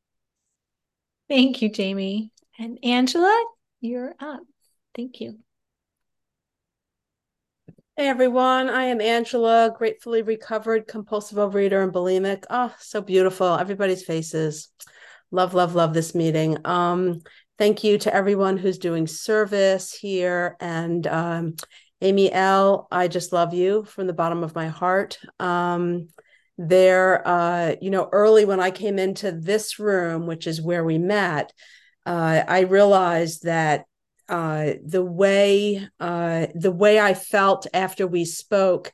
Thank 1.28 1.62
you, 1.62 1.68
Jamie. 1.68 2.33
And 2.59 2.78
Angela, 2.83 3.44
you're 3.80 4.14
up. 4.18 4.40
Thank 4.94 5.20
you. 5.20 5.38
Hey 8.00 8.08
everyone, 8.08 8.70
I 8.70 8.84
am 8.84 9.02
Angela, 9.02 9.74
gratefully 9.76 10.22
recovered 10.22 10.88
compulsive 10.88 11.36
overeater 11.36 11.84
and 11.84 11.92
bulimic. 11.92 12.44
Oh, 12.48 12.74
so 12.78 13.02
beautiful. 13.02 13.54
Everybody's 13.54 14.02
faces. 14.02 14.70
Love, 15.30 15.52
love, 15.52 15.74
love 15.74 15.92
this 15.92 16.14
meeting. 16.14 16.56
Um, 16.64 17.20
thank 17.58 17.84
you 17.84 17.98
to 17.98 18.14
everyone 18.14 18.56
who's 18.56 18.78
doing 18.78 19.06
service 19.06 19.92
here. 19.92 20.56
And 20.60 21.06
um, 21.06 21.56
Amy 22.00 22.32
L, 22.32 22.88
I 22.90 23.06
just 23.06 23.34
love 23.34 23.52
you 23.52 23.84
from 23.84 24.06
the 24.06 24.14
bottom 24.14 24.44
of 24.44 24.54
my 24.54 24.68
heart. 24.68 25.18
Um, 25.38 26.08
there, 26.56 27.28
uh, 27.28 27.74
you 27.82 27.90
know, 27.90 28.08
early 28.10 28.46
when 28.46 28.60
I 28.60 28.70
came 28.70 28.98
into 28.98 29.30
this 29.30 29.78
room, 29.78 30.26
which 30.26 30.46
is 30.46 30.62
where 30.62 30.86
we 30.86 30.96
met, 30.96 31.52
uh, 32.06 32.44
I 32.48 32.60
realized 32.60 33.42
that 33.42 33.84
uh, 34.30 34.74
the 34.86 35.04
way 35.04 35.86
uh, 35.98 36.46
the 36.54 36.70
way 36.70 37.00
I 37.00 37.14
felt 37.14 37.66
after 37.74 38.06
we 38.06 38.24
spoke 38.24 38.92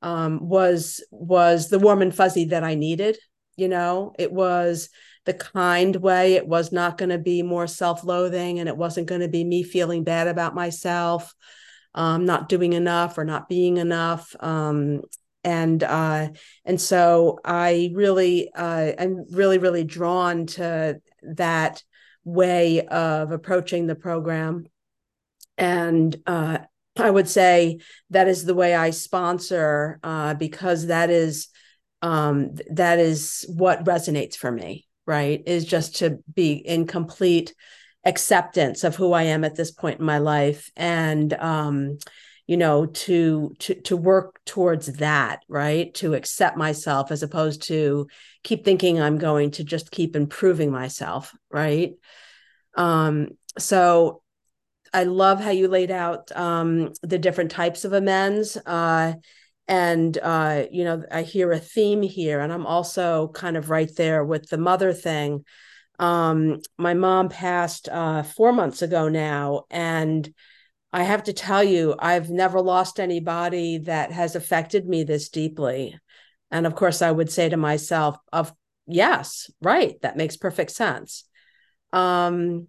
um, 0.00 0.48
was 0.48 1.04
was 1.10 1.68
the 1.68 1.78
warm 1.78 2.02
and 2.02 2.14
fuzzy 2.14 2.46
that 2.46 2.64
I 2.64 2.74
needed. 2.74 3.18
You 3.56 3.68
know, 3.68 4.14
it 4.18 4.32
was 4.32 4.88
the 5.26 5.34
kind 5.34 5.94
way. 5.96 6.34
It 6.34 6.48
was 6.48 6.72
not 6.72 6.96
going 6.96 7.10
to 7.10 7.18
be 7.18 7.42
more 7.42 7.66
self 7.66 8.02
loathing, 8.02 8.60
and 8.60 8.68
it 8.68 8.76
wasn't 8.76 9.08
going 9.08 9.20
to 9.20 9.28
be 9.28 9.44
me 9.44 9.62
feeling 9.62 10.04
bad 10.04 10.26
about 10.26 10.54
myself, 10.54 11.34
um, 11.94 12.24
not 12.24 12.48
doing 12.48 12.72
enough 12.72 13.18
or 13.18 13.24
not 13.24 13.48
being 13.48 13.76
enough. 13.76 14.34
Um, 14.40 15.02
and 15.44 15.82
uh, 15.82 16.30
and 16.64 16.80
so 16.80 17.40
I 17.44 17.90
really 17.94 18.50
uh, 18.54 18.92
I'm 18.98 19.26
really 19.32 19.58
really 19.58 19.84
drawn 19.84 20.46
to 20.46 21.00
that 21.34 21.82
way 22.24 22.86
of 22.86 23.32
approaching 23.32 23.86
the 23.86 23.94
program 23.94 24.64
and 25.58 26.16
uh, 26.26 26.58
I 26.96 27.10
would 27.10 27.28
say 27.28 27.78
that 28.10 28.28
is 28.28 28.44
the 28.44 28.54
way 28.54 28.74
I 28.74 28.90
sponsor 28.90 29.98
uh, 30.02 30.34
because 30.34 30.86
that 30.86 31.10
is 31.10 31.48
um, 32.00 32.54
that 32.70 32.98
is 32.98 33.44
what 33.48 33.84
resonates 33.84 34.36
for 34.36 34.50
me. 34.50 34.86
Right, 35.06 35.42
is 35.46 35.64
just 35.64 35.96
to 35.96 36.18
be 36.34 36.52
in 36.52 36.86
complete 36.86 37.54
acceptance 38.04 38.84
of 38.84 38.94
who 38.94 39.12
I 39.12 39.24
am 39.24 39.42
at 39.42 39.56
this 39.56 39.70
point 39.70 40.00
in 40.00 40.06
my 40.06 40.18
life, 40.18 40.70
and 40.76 41.32
um, 41.32 41.98
you 42.46 42.58
know, 42.58 42.86
to 42.86 43.54
to 43.60 43.74
to 43.82 43.96
work 43.96 44.38
towards 44.44 44.86
that. 44.94 45.44
Right, 45.48 45.92
to 45.94 46.12
accept 46.12 46.58
myself 46.58 47.10
as 47.10 47.22
opposed 47.22 47.62
to 47.68 48.06
keep 48.44 48.66
thinking 48.66 49.00
I'm 49.00 49.16
going 49.16 49.52
to 49.52 49.64
just 49.64 49.90
keep 49.90 50.14
improving 50.14 50.70
myself. 50.70 51.34
Right. 51.50 51.94
Um, 52.76 53.28
so 53.58 54.22
I 54.92 55.04
love 55.04 55.40
how 55.40 55.50
you 55.50 55.68
laid 55.68 55.90
out 55.90 56.30
um, 56.36 56.92
the 57.02 57.18
different 57.18 57.50
types 57.50 57.84
of 57.84 57.92
amends. 57.92 58.56
Uh, 58.56 59.14
and, 59.66 60.16
uh, 60.22 60.64
you 60.70 60.84
know, 60.84 61.02
I 61.10 61.22
hear 61.22 61.52
a 61.52 61.58
theme 61.58 62.02
here, 62.02 62.40
and 62.40 62.52
I'm 62.52 62.66
also 62.66 63.28
kind 63.28 63.56
of 63.56 63.70
right 63.70 63.90
there 63.96 64.24
with 64.24 64.48
the 64.48 64.58
mother 64.58 64.92
thing. 64.92 65.44
Um, 65.98 66.60
my 66.78 66.94
mom 66.94 67.28
passed 67.28 67.88
uh, 67.88 68.22
four 68.22 68.52
months 68.52 68.82
ago 68.82 69.08
now. 69.08 69.64
And 69.70 70.32
I 70.92 71.02
have 71.02 71.24
to 71.24 71.32
tell 71.32 71.62
you, 71.62 71.94
I've 71.98 72.30
never 72.30 72.60
lost 72.60 72.98
anybody 72.98 73.78
that 73.78 74.12
has 74.12 74.36
affected 74.36 74.86
me 74.86 75.04
this 75.04 75.28
deeply. 75.28 75.98
And 76.50 76.66
of 76.66 76.74
course, 76.74 77.02
I 77.02 77.10
would 77.10 77.30
say 77.30 77.48
to 77.48 77.56
myself, 77.56 78.16
of 78.32 78.52
yes, 78.86 79.50
right, 79.60 80.00
that 80.00 80.16
makes 80.16 80.36
perfect 80.36 80.70
sense. 80.70 81.24
Um, 81.92 82.68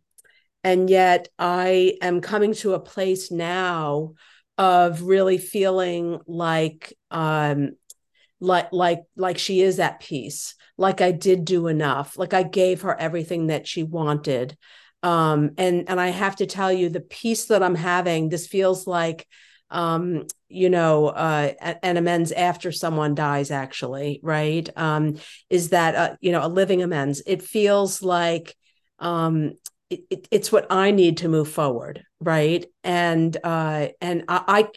and 0.64 0.90
yet 0.90 1.28
i 1.38 1.94
am 2.02 2.22
coming 2.22 2.54
to 2.54 2.74
a 2.74 2.80
place 2.80 3.32
now 3.32 4.14
of 4.58 5.04
really 5.04 5.38
feeling 5.38 6.20
like 6.28 6.94
um 7.12 7.72
like 8.40 8.72
like 8.72 9.04
like 9.16 9.38
she 9.38 9.62
is 9.62 9.80
at 9.80 10.00
peace 10.00 10.56
like 10.78 11.02
i 11.02 11.12
did 11.12 11.46
do 11.46 11.68
enough 11.68 12.18
like 12.18 12.34
i 12.34 12.44
gave 12.44 12.82
her 12.82 12.98
everything 13.00 13.48
that 13.48 13.68
she 13.68 13.84
wanted. 13.84 14.58
Um 15.02 15.52
and 15.58 15.90
and 15.90 16.00
i 16.00 16.10
have 16.10 16.36
to 16.38 16.46
tell 16.46 16.72
you 16.72 16.90
the 16.90 17.00
peace 17.00 17.46
that 17.46 17.64
i'm 17.64 17.76
having 17.76 18.28
this 18.30 18.48
feels 18.48 18.86
like 18.86 19.26
um 19.70 20.26
you 20.50 20.70
know 20.70 21.08
uh 21.08 21.54
an 21.84 21.96
amends 21.98 22.32
after 22.32 22.72
someone 22.72 23.16
dies 23.16 23.52
actually 23.52 24.20
right? 24.24 24.70
Um 24.76 25.18
is 25.50 25.70
that 25.70 25.96
uh, 25.96 26.16
you 26.22 26.32
know 26.32 26.46
a 26.46 26.48
living 26.48 26.82
amends. 26.82 27.22
It 27.26 27.42
feels 27.42 28.02
like 28.02 28.56
um 29.00 29.54
it, 29.90 30.02
it, 30.10 30.28
it's 30.32 30.52
what 30.52 30.68
I 30.70 30.92
need 30.92 31.18
to 31.18 31.30
move 31.30 31.50
forward, 31.50 32.04
right? 32.20 32.66
And 32.84 33.36
uh, 33.44 33.90
and 34.02 34.26
I, 34.28 34.44
I, 34.48 34.68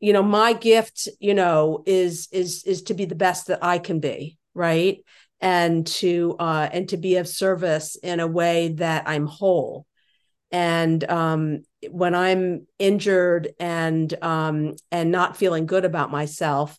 you 0.00 0.12
know, 0.12 0.22
my 0.22 0.52
gift, 0.52 1.08
you 1.20 1.34
know, 1.34 1.82
is 1.86 2.28
is 2.32 2.64
is 2.64 2.82
to 2.82 2.94
be 2.94 3.04
the 3.04 3.14
best 3.14 3.48
that 3.48 3.62
I 3.62 3.78
can 3.78 4.00
be, 4.00 4.38
right? 4.54 4.98
And 5.40 5.86
to 5.86 6.36
uh, 6.38 6.68
and 6.72 6.88
to 6.90 6.96
be 6.96 7.16
of 7.16 7.28
service 7.28 7.96
in 7.96 8.20
a 8.20 8.26
way 8.26 8.68
that 8.68 9.04
I'm 9.06 9.26
whole. 9.26 9.86
And 10.52 11.02
um, 11.10 11.64
when 11.90 12.14
I'm 12.14 12.66
injured 12.78 13.52
and 13.58 14.12
um, 14.22 14.76
and 14.90 15.10
not 15.10 15.36
feeling 15.36 15.66
good 15.66 15.84
about 15.84 16.10
myself, 16.10 16.78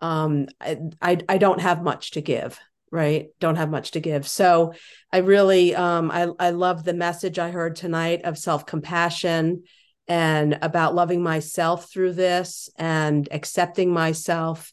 um, 0.00 0.46
I, 0.60 0.78
I 1.02 1.18
I 1.28 1.38
don't 1.38 1.60
have 1.60 1.82
much 1.82 2.12
to 2.12 2.20
give 2.20 2.58
right? 2.90 3.28
Don't 3.40 3.56
have 3.56 3.70
much 3.70 3.92
to 3.92 4.00
give. 4.00 4.26
So 4.28 4.72
i 5.12 5.18
really 5.18 5.74
um 5.74 6.10
i 6.10 6.28
i 6.38 6.50
love 6.50 6.84
the 6.84 6.94
message 6.94 7.38
i 7.38 7.50
heard 7.50 7.76
tonight 7.76 8.22
of 8.24 8.38
self-compassion 8.38 9.62
and 10.06 10.58
about 10.62 10.94
loving 10.94 11.22
myself 11.22 11.90
through 11.90 12.12
this 12.12 12.70
and 12.76 13.28
accepting 13.30 13.92
myself 13.92 14.72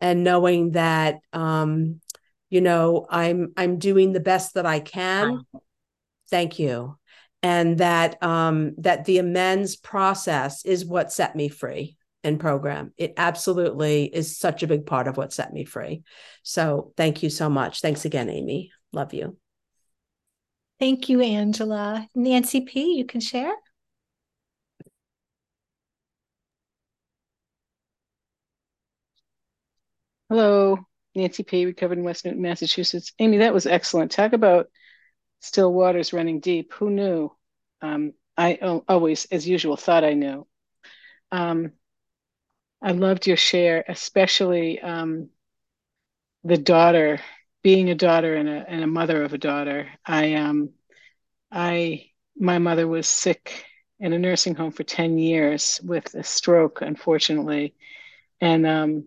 and 0.00 0.24
knowing 0.24 0.72
that 0.72 1.20
um 1.32 2.00
you 2.50 2.60
know 2.60 3.06
i'm 3.08 3.52
i'm 3.56 3.78
doing 3.78 4.12
the 4.12 4.20
best 4.20 4.54
that 4.54 4.66
i 4.66 4.80
can. 4.80 5.28
Thank 6.30 6.58
you. 6.58 6.96
And 7.42 7.78
that 7.78 8.22
um 8.22 8.74
that 8.78 9.04
the 9.04 9.18
amends 9.18 9.76
process 9.76 10.64
is 10.64 10.84
what 10.84 11.12
set 11.12 11.34
me 11.36 11.48
free 11.48 11.96
and 12.24 12.38
program. 12.38 12.92
It 12.96 13.14
absolutely 13.16 14.04
is 14.04 14.36
such 14.38 14.62
a 14.62 14.66
big 14.66 14.86
part 14.86 15.08
of 15.08 15.16
what 15.16 15.32
set 15.32 15.52
me 15.52 15.64
free. 15.64 16.02
So 16.42 16.92
thank 16.96 17.22
you 17.22 17.30
so 17.30 17.48
much. 17.48 17.80
Thanks 17.80 18.04
again, 18.04 18.28
Amy. 18.28 18.70
Love 18.92 19.14
you. 19.14 19.36
Thank 20.78 21.08
you, 21.08 21.20
Angela. 21.20 22.08
Nancy 22.14 22.62
P., 22.62 22.96
you 22.96 23.04
can 23.04 23.20
share. 23.20 23.52
Hello, 30.28 30.78
Nancy 31.14 31.42
P., 31.42 31.66
recovered 31.66 31.98
in 31.98 32.04
West 32.04 32.24
Newton, 32.24 32.42
Massachusetts. 32.42 33.12
Amy, 33.18 33.38
that 33.38 33.54
was 33.54 33.66
excellent. 33.66 34.10
Talk 34.10 34.32
about 34.32 34.66
still 35.40 35.72
waters 35.72 36.12
running 36.12 36.40
deep. 36.40 36.72
Who 36.74 36.90
knew? 36.90 37.30
Um, 37.80 38.14
I 38.36 38.54
always, 38.88 39.26
as 39.26 39.46
usual, 39.46 39.76
thought 39.76 40.04
I 40.04 40.14
knew. 40.14 40.46
Um, 41.30 41.72
I 42.82 42.92
loved 42.92 43.26
your 43.26 43.36
share, 43.36 43.84
especially 43.88 44.80
um, 44.80 45.30
the 46.44 46.58
daughter, 46.58 47.20
being 47.62 47.90
a 47.90 47.94
daughter 47.94 48.34
and 48.34 48.48
a 48.48 48.64
and 48.68 48.82
a 48.82 48.88
mother 48.88 49.22
of 49.22 49.32
a 49.32 49.38
daughter. 49.38 49.88
I 50.04 50.34
um, 50.34 50.70
I 51.50 52.10
my 52.36 52.58
mother 52.58 52.88
was 52.88 53.06
sick 53.06 53.64
in 54.00 54.12
a 54.12 54.18
nursing 54.18 54.56
home 54.56 54.72
for 54.72 54.82
ten 54.82 55.16
years 55.18 55.80
with 55.84 56.14
a 56.14 56.24
stroke, 56.24 56.82
unfortunately, 56.82 57.74
and 58.40 58.66
um, 58.66 59.04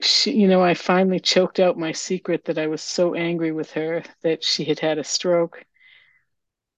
she, 0.00 0.32
you 0.32 0.48
know, 0.48 0.62
I 0.62 0.74
finally 0.74 1.20
choked 1.20 1.60
out 1.60 1.78
my 1.78 1.92
secret 1.92 2.46
that 2.46 2.58
I 2.58 2.66
was 2.66 2.82
so 2.82 3.14
angry 3.14 3.52
with 3.52 3.70
her 3.72 4.02
that 4.22 4.42
she 4.42 4.64
had 4.64 4.80
had 4.80 4.98
a 4.98 5.04
stroke, 5.04 5.64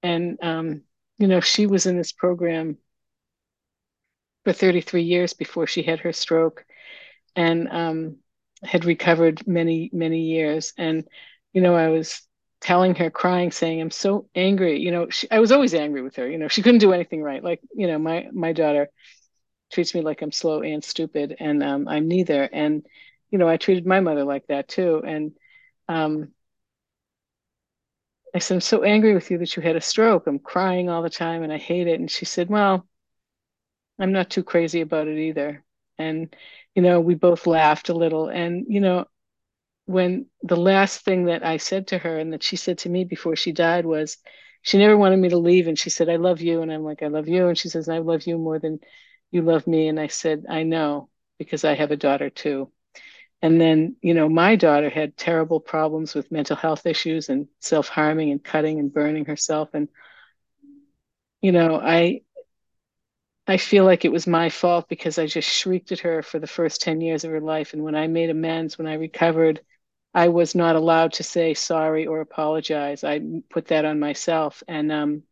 and 0.03 0.39
um, 0.43 0.83
you 1.19 1.29
know, 1.29 1.41
she 1.41 1.67
was 1.67 1.87
in 1.87 1.97
this 1.97 2.13
program 2.13 2.77
for 4.45 4.53
33 4.53 5.03
years 5.03 5.33
before 5.33 5.67
she 5.67 5.83
had 5.83 6.01
her 6.01 6.13
stroke 6.13 6.65
and 7.37 7.69
um, 7.71 8.17
had 8.65 8.85
recovered 8.85 9.47
many, 9.47 9.91
many 9.93 10.21
years. 10.23 10.73
And, 10.79 11.07
you 11.53 11.61
know, 11.61 11.75
I 11.75 11.89
was 11.89 12.23
telling 12.61 12.95
her, 12.97 13.11
crying, 13.11 13.51
saying, 13.51 13.81
I'm 13.81 13.91
so 13.91 14.29
angry. 14.35 14.81
You 14.81 14.91
know, 14.93 15.11
she, 15.11 15.31
I 15.31 15.41
was 15.41 15.53
always 15.53 15.75
angry 15.75 16.03
with 16.03 16.17
her. 16.17 16.29
You 16.29 16.39
know, 16.39 16.49
she 16.49 16.63
couldn't 16.63 16.81
do 16.81 16.93
anything 16.93 17.23
right. 17.23 17.43
Like, 17.43 17.61
you 17.75 17.87
know, 17.87 17.99
my, 17.99 18.29
my 18.33 18.53
daughter 18.53 18.89
treats 19.73 19.95
me 19.95 20.01
like 20.03 20.23
I'm 20.23 20.33
slow 20.33 20.63
and 20.63 20.85
stupid, 20.85 21.37
and 21.41 21.63
um, 21.63 21.89
I'm 21.89 22.09
neither. 22.09 22.43
And, 22.45 22.87
you 23.31 23.39
know, 23.39 23.49
I 23.49 23.57
treated 23.57 23.87
my 23.87 24.01
mother 24.01 24.25
like 24.25 24.47
that 24.49 24.69
too. 24.69 25.03
And 25.07 25.33
um, 25.89 26.33
I 28.35 28.39
said, 28.39 28.55
I'm 28.57 28.61
so 28.61 28.83
angry 28.83 29.15
with 29.15 29.31
you 29.31 29.39
that 29.39 29.57
you 29.57 29.63
had 29.63 29.77
a 29.77 29.81
stroke. 29.81 30.27
I'm 30.27 30.39
crying 30.39 30.89
all 30.89 31.03
the 31.03 31.11
time 31.11 31.43
and 31.43 31.53
I 31.53 31.59
hate 31.59 31.87
it. 31.87 31.99
And 32.01 32.11
she 32.11 32.25
said, 32.25 32.49
Well, 32.49 32.87
I'm 34.03 34.13
not 34.13 34.31
too 34.31 34.45
crazy 34.45 34.83
about 34.83 35.09
it 35.09 35.19
either. 35.19 35.65
And, 35.99 36.37
you 36.77 36.83
know, 36.83 37.01
we 37.01 37.17
both 37.17 37.47
laughed 37.49 37.91
a 37.91 37.95
little. 37.95 38.29
And, 38.29 38.67
you 38.69 38.81
know, 38.81 39.07
when 39.87 40.27
the 40.43 40.57
last 40.57 41.05
thing 41.05 41.27
that 41.27 41.45
I 41.47 41.59
said 41.59 41.89
to 41.89 41.99
her 41.99 42.19
and 42.19 42.33
that 42.35 42.45
she 42.45 42.57
said 42.57 42.79
to 42.81 42.91
me 42.91 43.05
before 43.05 43.37
she 43.37 43.53
died 43.53 43.87
was, 43.87 44.19
she 44.63 44.79
never 44.79 44.99
wanted 44.99 45.19
me 45.19 45.31
to 45.31 45.39
leave. 45.39 45.69
And 45.69 45.79
she 45.79 45.91
said, 45.91 46.11
I 46.11 46.17
love 46.17 46.43
you. 46.43 46.63
And 46.63 46.73
I'm 46.73 46.85
like, 46.85 47.03
I 47.03 47.09
love 47.09 47.29
you. 47.29 47.49
And 47.49 47.59
she 47.59 47.71
says, 47.71 47.89
I 47.91 47.99
love 47.99 48.27
you 48.27 48.39
more 48.39 48.61
than 48.61 48.81
You 49.33 49.43
love 49.43 49.67
me. 49.69 49.89
And 49.89 50.01
I 50.01 50.09
said, 50.09 50.47
I 50.51 50.65
know 50.65 51.11
because 51.39 51.65
I 51.65 51.75
have 51.75 51.93
a 51.93 51.97
daughter 51.97 52.31
too. 52.31 52.73
And 53.43 53.61
then, 53.61 53.97
you 54.03 54.15
know, 54.15 54.29
my 54.29 54.57
daughter 54.57 54.91
had 54.91 55.17
terrible 55.17 55.61
problems 55.61 56.15
with 56.15 56.33
mental 56.33 56.57
health 56.57 56.87
issues 56.87 57.31
and 57.31 57.49
self 57.61 57.89
harming 57.89 58.33
and 58.33 58.45
cutting 58.45 58.81
and 58.81 58.93
burning 58.93 59.27
herself. 59.27 59.71
And, 59.75 59.89
you 61.43 61.53
know, 61.53 61.81
I, 61.81 62.23
I 63.47 63.57
feel 63.57 63.85
like 63.85 64.05
it 64.05 64.13
was 64.13 64.27
my 64.27 64.49
fault 64.51 64.89
because 64.89 65.19
I 65.19 65.27
just 65.27 65.49
shrieked 65.49 65.93
at 65.93 66.01
her 66.01 66.23
for 66.23 66.39
the 66.39 66.47
first 66.47 66.81
10 66.81 67.01
years 67.01 67.25
of 67.25 67.33
her 67.33 67.41
life. 67.41 67.73
And 67.73 67.83
when 67.83 67.95
I 67.97 68.07
made 68.07 68.31
amends, 68.31 68.79
when 68.79 68.87
I 68.87 68.95
recovered, 68.95 69.61
I 70.15 70.29
was 70.29 70.55
not 70.55 70.77
allowed 70.77 71.15
to 71.15 71.25
say 71.25 71.55
sorry 71.55 72.07
or 72.07 72.21
apologize. 72.21 73.03
I 73.03 73.21
put 73.51 73.67
that 73.69 73.85
on 73.85 73.99
myself. 73.99 74.63
And, 74.69 74.93
um, 74.93 75.23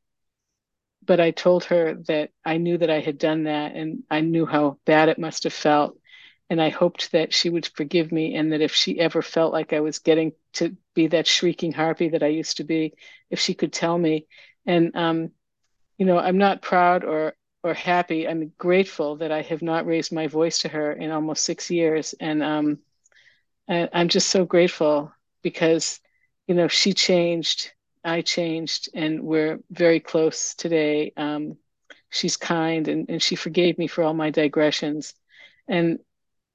but 1.04 1.20
I 1.20 1.30
told 1.30 1.64
her 1.64 1.94
that 2.08 2.30
I 2.44 2.56
knew 2.56 2.78
that 2.78 2.90
I 2.90 3.00
had 3.00 3.18
done 3.18 3.44
that 3.44 3.74
and 3.74 4.02
I 4.10 4.20
knew 4.20 4.46
how 4.46 4.78
bad 4.84 5.08
it 5.08 5.18
must 5.18 5.44
have 5.44 5.52
felt. 5.52 5.96
And 6.48 6.60
I 6.60 6.70
hoped 6.70 7.12
that 7.12 7.32
she 7.32 7.48
would 7.48 7.66
forgive 7.66 8.10
me 8.10 8.34
and 8.34 8.52
that 8.52 8.60
if 8.60 8.74
she 8.74 8.98
ever 8.98 9.22
felt 9.22 9.52
like 9.52 9.72
I 9.72 9.80
was 9.80 10.00
getting 10.00 10.32
to 10.54 10.76
be 10.94 11.06
that 11.08 11.28
shrieking 11.28 11.72
harpy 11.72 12.08
that 12.08 12.24
I 12.24 12.28
used 12.28 12.56
to 12.56 12.64
be, 12.64 12.94
if 13.30 13.38
she 13.38 13.54
could 13.54 13.72
tell 13.72 13.96
me. 13.96 14.26
And, 14.66 14.96
um, 14.96 15.30
you 15.96 16.06
know, 16.06 16.18
I'm 16.18 16.38
not 16.38 16.62
proud 16.62 17.04
or 17.04 17.34
or 17.62 17.74
happy. 17.74 18.26
I'm 18.26 18.52
grateful 18.58 19.16
that 19.16 19.32
I 19.32 19.42
have 19.42 19.62
not 19.62 19.86
raised 19.86 20.12
my 20.12 20.26
voice 20.26 20.60
to 20.60 20.68
her 20.68 20.92
in 20.92 21.10
almost 21.10 21.44
six 21.44 21.70
years, 21.70 22.14
and 22.20 22.42
um, 22.42 22.78
I, 23.68 23.88
I'm 23.92 24.08
just 24.08 24.28
so 24.30 24.44
grateful 24.44 25.12
because, 25.42 26.00
you 26.46 26.54
know, 26.54 26.68
she 26.68 26.92
changed, 26.94 27.72
I 28.04 28.22
changed, 28.22 28.88
and 28.94 29.22
we're 29.22 29.60
very 29.70 30.00
close 30.00 30.54
today. 30.54 31.12
Um, 31.16 31.56
she's 32.10 32.36
kind, 32.36 32.88
and 32.88 33.08
and 33.10 33.22
she 33.22 33.36
forgave 33.36 33.78
me 33.78 33.86
for 33.86 34.04
all 34.04 34.14
my 34.14 34.30
digressions, 34.30 35.14
and 35.68 35.98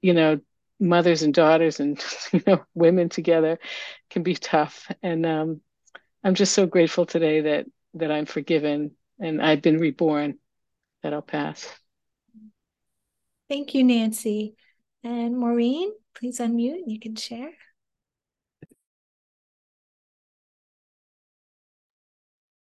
you 0.02 0.14
know, 0.14 0.40
mothers 0.80 1.24
and 1.24 1.34
daughters 1.34 1.80
and 1.80 2.04
you 2.34 2.42
know 2.48 2.66
women 2.74 3.10
together 3.10 3.60
can 4.10 4.24
be 4.24 4.36
tough, 4.36 4.92
and 5.04 5.26
um, 5.26 5.62
I'm 6.24 6.36
just 6.36 6.54
so 6.54 6.66
grateful 6.66 7.06
today 7.06 7.42
that 7.42 7.68
that 7.96 8.12
I'm 8.12 8.26
forgiven 8.26 8.92
and 9.20 9.42
I've 9.42 9.62
been 9.62 9.78
reborn 9.80 10.38
that 11.06 11.14
I'll 11.14 11.22
pass. 11.22 11.72
Thank 13.48 13.76
you, 13.76 13.84
Nancy. 13.84 14.56
And 15.04 15.38
Maureen, 15.38 15.92
please 16.16 16.40
unmute. 16.40 16.82
You 16.88 17.00
can 17.00 17.16
share. 17.16 17.52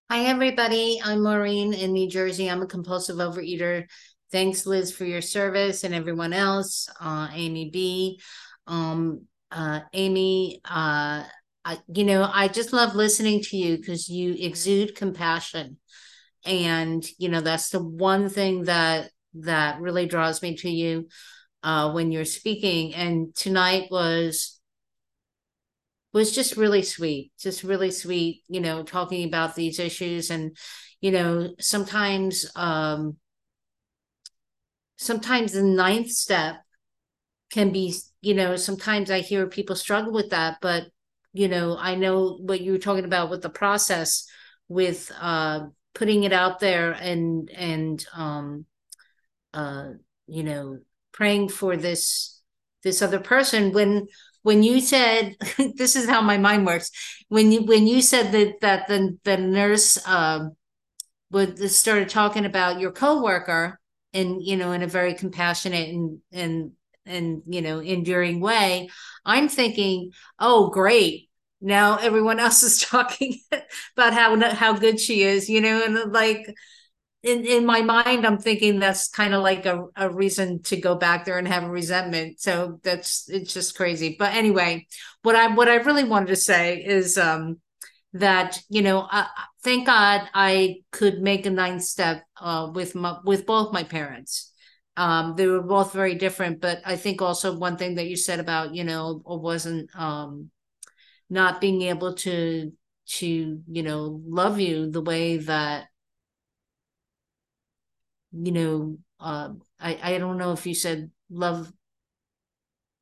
Hi, 0.09 0.23
everybody. 0.27 1.01
I'm 1.03 1.23
Maureen 1.23 1.73
in 1.73 1.91
New 1.91 2.09
Jersey. 2.09 2.49
I'm 2.49 2.61
a 2.61 2.67
compulsive 2.67 3.17
overeater. 3.17 3.87
Thanks, 4.31 4.65
Liz, 4.65 4.93
for 4.93 5.03
your 5.03 5.21
service 5.21 5.83
and 5.83 5.93
everyone 5.93 6.31
else. 6.31 6.87
Uh, 7.01 7.27
Amy 7.33 7.69
B. 7.69 8.21
Um, 8.65 9.25
uh, 9.51 9.81
Amy, 9.91 10.61
uh, 10.63 11.25
I, 11.65 11.79
you 11.93 12.05
know, 12.05 12.29
I 12.33 12.47
just 12.47 12.71
love 12.71 12.95
listening 12.95 13.41
to 13.41 13.57
you 13.57 13.75
because 13.75 14.07
you 14.07 14.35
exude 14.39 14.95
compassion 14.95 15.79
and 16.45 17.05
you 17.17 17.29
know 17.29 17.41
that's 17.41 17.69
the 17.69 17.83
one 17.83 18.29
thing 18.29 18.63
that 18.63 19.11
that 19.35 19.79
really 19.79 20.05
draws 20.07 20.41
me 20.41 20.55
to 20.57 20.69
you 20.69 21.07
uh, 21.63 21.91
when 21.91 22.11
you're 22.11 22.25
speaking. 22.25 22.93
And 22.95 23.33
tonight 23.35 23.87
was 23.91 24.59
was 26.13 26.33
just 26.33 26.57
really 26.57 26.81
sweet 26.81 27.31
just 27.39 27.63
really 27.63 27.89
sweet 27.89 28.43
you 28.49 28.59
know 28.59 28.83
talking 28.83 29.27
about 29.27 29.55
these 29.55 29.79
issues. 29.79 30.29
And 30.29 30.57
you 30.99 31.11
know 31.11 31.53
sometimes 31.59 32.49
um 32.55 33.17
sometimes 34.97 35.53
the 35.53 35.63
ninth 35.63 36.11
step 36.11 36.57
can 37.51 37.71
be 37.71 37.93
you 38.21 38.33
know 38.33 38.55
sometimes 38.55 39.11
i 39.11 39.19
hear 39.19 39.47
people 39.47 39.75
struggle 39.75 40.13
with 40.13 40.29
that. 40.31 40.57
But 40.61 40.87
you 41.33 41.47
know 41.47 41.77
i 41.77 41.95
know 41.95 42.37
what 42.41 42.61
you 42.61 42.73
were 42.73 42.77
talking 42.77 43.05
about 43.05 43.29
with 43.29 43.41
the 43.41 43.49
process 43.49 44.25
with 44.67 45.11
uh 45.19 45.67
putting 45.93 46.23
it 46.23 46.33
out 46.33 46.59
there 46.59 46.91
and 46.91 47.49
and 47.49 48.05
um 48.13 48.65
uh 49.53 49.89
you 50.27 50.43
know 50.43 50.79
praying 51.11 51.49
for 51.49 51.75
this 51.77 52.41
this 52.83 53.01
other 53.01 53.19
person. 53.19 53.71
When 53.73 54.07
when 54.43 54.63
you 54.63 54.81
said 54.81 55.35
this 55.75 55.95
is 55.95 56.09
how 56.09 56.21
my 56.21 56.37
mind 56.37 56.65
works. 56.65 56.91
When 57.29 57.51
you 57.51 57.63
when 57.63 57.87
you 57.87 58.01
said 58.01 58.31
that 58.31 58.61
that 58.61 58.87
the 58.87 59.17
the 59.23 59.37
nurse 59.37 60.05
um 60.07 60.55
would 61.31 61.57
started 61.71 62.09
talking 62.09 62.45
about 62.45 62.79
your 62.79 62.91
coworker 62.91 63.79
and 64.13 64.43
you 64.43 64.57
know 64.57 64.71
in 64.71 64.81
a 64.81 64.87
very 64.87 65.13
compassionate 65.13 65.89
and 65.89 66.19
and 66.31 66.71
and 67.05 67.41
you 67.47 67.61
know 67.61 67.79
enduring 67.79 68.41
way 68.41 68.89
i'm 69.25 69.47
thinking 69.49 70.11
oh 70.39 70.69
great. 70.69 71.29
Now 71.63 71.97
everyone 71.97 72.39
else 72.39 72.63
is 72.63 72.81
talking 72.89 73.39
about 73.95 74.13
how 74.13 74.39
how 74.53 74.73
good 74.73 74.99
she 74.99 75.23
is 75.23 75.49
you 75.49 75.61
know 75.61 75.83
and 75.83 76.11
like 76.11 76.53
in 77.23 77.45
in 77.45 77.65
my 77.65 77.81
mind 77.81 78.25
i'm 78.25 78.37
thinking 78.37 78.79
that's 78.79 79.07
kind 79.07 79.33
of 79.33 79.43
like 79.43 79.65
a, 79.65 79.85
a 79.95 80.09
reason 80.09 80.61
to 80.63 80.75
go 80.75 80.95
back 80.95 81.25
there 81.25 81.37
and 81.37 81.47
have 81.47 81.63
resentment. 81.67 82.39
So 82.39 82.79
that's 82.83 83.29
it's 83.29 83.53
just 83.53 83.75
crazy. 83.75 84.15
But 84.17 84.33
anyway 84.33 84.87
what 85.21 85.35
i 85.35 85.53
what 85.53 85.69
i 85.69 85.75
really 85.75 86.03
wanted 86.03 86.27
to 86.27 86.35
say 86.35 86.83
is 86.83 87.17
um 87.17 87.59
that 88.13 88.59
you 88.69 88.81
know 88.81 89.07
uh, 89.11 89.27
thank 89.63 89.85
god 89.85 90.27
i 90.33 90.77
could 90.91 91.21
make 91.21 91.45
a 91.45 91.49
ninth 91.49 91.83
step 91.83 92.23
uh 92.37 92.69
with 92.73 92.95
my 92.95 93.17
with 93.23 93.45
both 93.45 93.71
my 93.73 93.83
parents. 93.83 94.51
Um 94.97 95.35
they 95.37 95.47
were 95.47 95.61
both 95.61 95.93
very 95.93 96.15
different 96.15 96.59
but 96.59 96.81
i 96.85 96.95
think 96.95 97.21
also 97.21 97.57
one 97.57 97.77
thing 97.77 97.95
that 97.95 98.07
you 98.07 98.17
said 98.17 98.39
about 98.39 98.75
you 98.75 98.83
know 98.83 99.21
wasn't 99.25 99.89
um 99.95 100.49
not 101.29 101.61
being 101.61 101.83
able 101.83 102.13
to 102.13 102.73
to 103.05 103.61
you 103.67 103.83
know 103.83 104.21
love 104.25 104.59
you 104.59 104.89
the 104.89 105.01
way 105.01 105.37
that 105.37 105.87
you 108.31 108.51
know 108.51 108.97
uh, 109.19 109.49
I 109.79 109.99
I 110.01 110.17
don't 110.17 110.37
know 110.37 110.51
if 110.53 110.65
you 110.65 110.73
said 110.73 111.11
love 111.29 111.71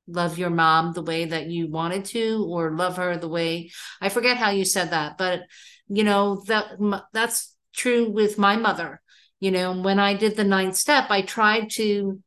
love 0.07 0.39
your 0.39 0.49
mom 0.49 0.93
the 0.93 1.03
way 1.03 1.25
that 1.25 1.47
you 1.47 1.69
wanted 1.69 2.05
to 2.05 2.45
or 2.49 2.75
love 2.75 2.97
her 2.97 3.17
the 3.17 3.27
way 3.27 3.69
I 4.01 4.09
forget 4.09 4.37
how 4.37 4.49
you 4.49 4.65
said 4.65 4.91
that 4.91 5.17
but 5.17 5.41
you 5.87 6.03
know 6.03 6.43
that 6.47 6.77
that's 7.13 7.55
true 7.73 8.09
with 8.09 8.37
my 8.37 8.55
mother. 8.55 9.01
You 9.39 9.51
know 9.51 9.79
when 9.79 9.99
I 9.99 10.15
did 10.15 10.35
the 10.35 10.43
ninth 10.43 10.75
step 10.75 11.09
I 11.09 11.21
tried 11.21 11.69
to 11.71 12.21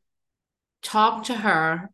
talk 0.81 1.25
to 1.25 1.35
her 1.35 1.91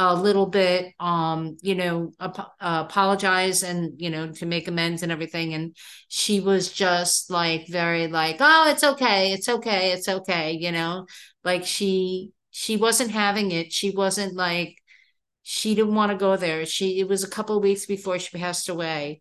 a 0.00 0.14
little 0.14 0.46
bit 0.46 0.94
um 1.00 1.56
you 1.60 1.74
know 1.74 2.12
ap- 2.20 2.52
apologize 2.60 3.64
and 3.64 4.00
you 4.00 4.10
know 4.10 4.30
to 4.32 4.46
make 4.46 4.68
amends 4.68 5.02
and 5.02 5.10
everything. 5.12 5.54
And 5.54 5.76
she 6.08 6.40
was 6.40 6.72
just 6.72 7.30
like 7.30 7.66
very 7.68 8.06
like 8.06 8.36
oh 8.40 8.70
it's 8.70 8.84
okay 8.84 9.32
it's 9.32 9.48
okay 9.48 9.92
it's 9.92 10.08
okay 10.08 10.52
you 10.52 10.72
know? 10.72 11.06
Like 11.44 11.66
she 11.66 12.30
she 12.50 12.76
wasn't 12.76 13.10
having 13.10 13.50
it. 13.52 13.72
She 13.72 13.90
wasn't 13.90 14.34
like 14.34 14.76
she 15.42 15.74
didn't 15.74 15.94
want 15.94 16.12
to 16.12 16.18
go 16.18 16.36
there. 16.36 16.66
She 16.66 17.00
it 17.00 17.08
was 17.08 17.24
a 17.24 17.28
couple 17.30 17.60
weeks 17.60 17.86
before 17.86 18.18
she 18.18 18.38
passed 18.38 18.68
away. 18.68 19.20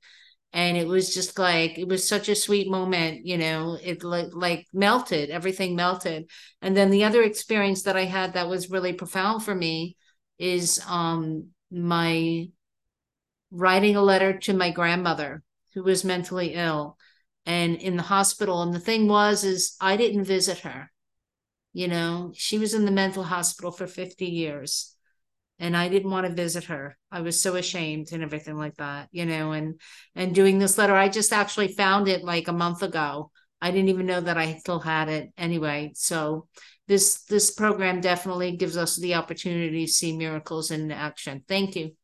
And 0.54 0.78
it 0.78 0.88
was 0.88 1.14
just 1.14 1.40
like 1.40 1.78
it 1.80 1.88
was 1.88 2.08
such 2.08 2.30
a 2.30 2.36
sweet 2.36 2.70
moment 2.70 3.26
you 3.26 3.38
know? 3.38 3.78
It 3.84 4.04
like 4.04 4.30
like 4.34 4.68
melted. 4.74 5.30
Everything 5.30 5.76
melted. 5.76 6.30
And 6.62 6.76
then 6.78 6.90
the 6.92 7.04
other 7.06 7.24
experience 7.24 7.84
that 7.84 7.98
i 7.98 8.06
had 8.06 8.34
that 8.34 8.50
was 8.50 8.70
really 8.72 8.94
profound 8.94 9.44
for 9.44 9.56
me 9.56 9.96
is 10.38 10.82
um, 10.88 11.48
my 11.72 12.50
writing 13.52 13.96
a 13.96 14.02
letter 14.02 14.38
to 14.38 14.54
my 14.54 14.72
grandmother 14.72 15.44
who 15.74 15.84
was 15.84 16.04
mentally 16.04 16.54
ill 16.54 16.98
and 17.46 17.76
in 17.78 17.96
the 17.96 18.04
hospital. 18.04 18.62
And 18.62 18.74
the 18.74 18.80
thing 18.80 19.08
was, 19.08 19.44
is 19.44 19.76
I 19.80 19.98
didn't 19.98 20.26
visit 20.26 20.60
her. 20.60 20.92
You 21.74 21.88
know, 21.88 22.32
she 22.36 22.58
was 22.58 22.74
in 22.74 22.86
the 22.86 22.92
mental 22.92 23.24
hospital 23.24 23.72
for 23.72 23.88
50 23.88 24.26
years 24.26 24.96
and 25.60 25.76
I 25.76 25.90
didn't 25.90 26.12
want 26.12 26.28
to 26.28 26.34
visit 26.34 26.66
her. 26.66 26.98
I 27.12 27.22
was 27.22 27.42
so 27.42 27.56
ashamed 27.56 28.12
and 28.12 28.24
everything 28.24 28.58
like 28.58 28.76
that, 28.78 29.10
you 29.12 29.26
know, 29.26 29.52
and 29.52 29.80
and 30.16 30.36
doing 30.36 30.60
this 30.60 30.78
letter, 30.78 30.96
I 30.96 31.10
just 31.10 31.34
actually 31.34 31.70
found 31.70 32.08
it 32.08 32.24
like 32.24 32.48
a 32.48 32.54
month 32.54 32.84
ago. 32.84 33.32
I 33.62 33.72
didn't 33.72 33.90
even 33.90 34.06
know 34.06 34.22
that 34.22 34.38
I 34.38 34.58
still 34.58 34.80
had 34.80 35.10
it 35.10 35.32
anyway. 35.38 35.92
So 35.96 36.48
this 36.88 37.24
this 37.24 37.52
program 37.52 38.02
definitely 38.02 38.56
gives 38.56 38.78
us 38.78 38.96
the 38.96 39.16
opportunity 39.16 39.86
to 39.86 39.92
see 39.92 40.16
miracles 40.16 40.72
in 40.72 40.92
action. 40.92 41.44
Thank 41.48 41.76
you. 41.76 41.96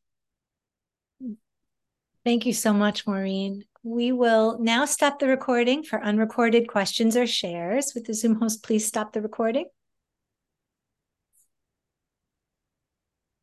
Thank 2.24 2.46
you 2.46 2.52
so 2.52 2.72
much, 2.72 3.06
Maureen. 3.06 3.64
We 3.82 4.12
will 4.12 4.58
now 4.58 4.86
stop 4.86 5.18
the 5.18 5.28
recording 5.28 5.82
for 5.82 6.02
unrecorded 6.02 6.68
questions 6.68 7.16
or 7.16 7.26
shares. 7.26 7.92
With 7.94 8.06
the 8.06 8.14
Zoom 8.14 8.36
host, 8.36 8.62
please 8.62 8.86
stop 8.86 9.12
the 9.12 9.20
recording. 9.20 9.66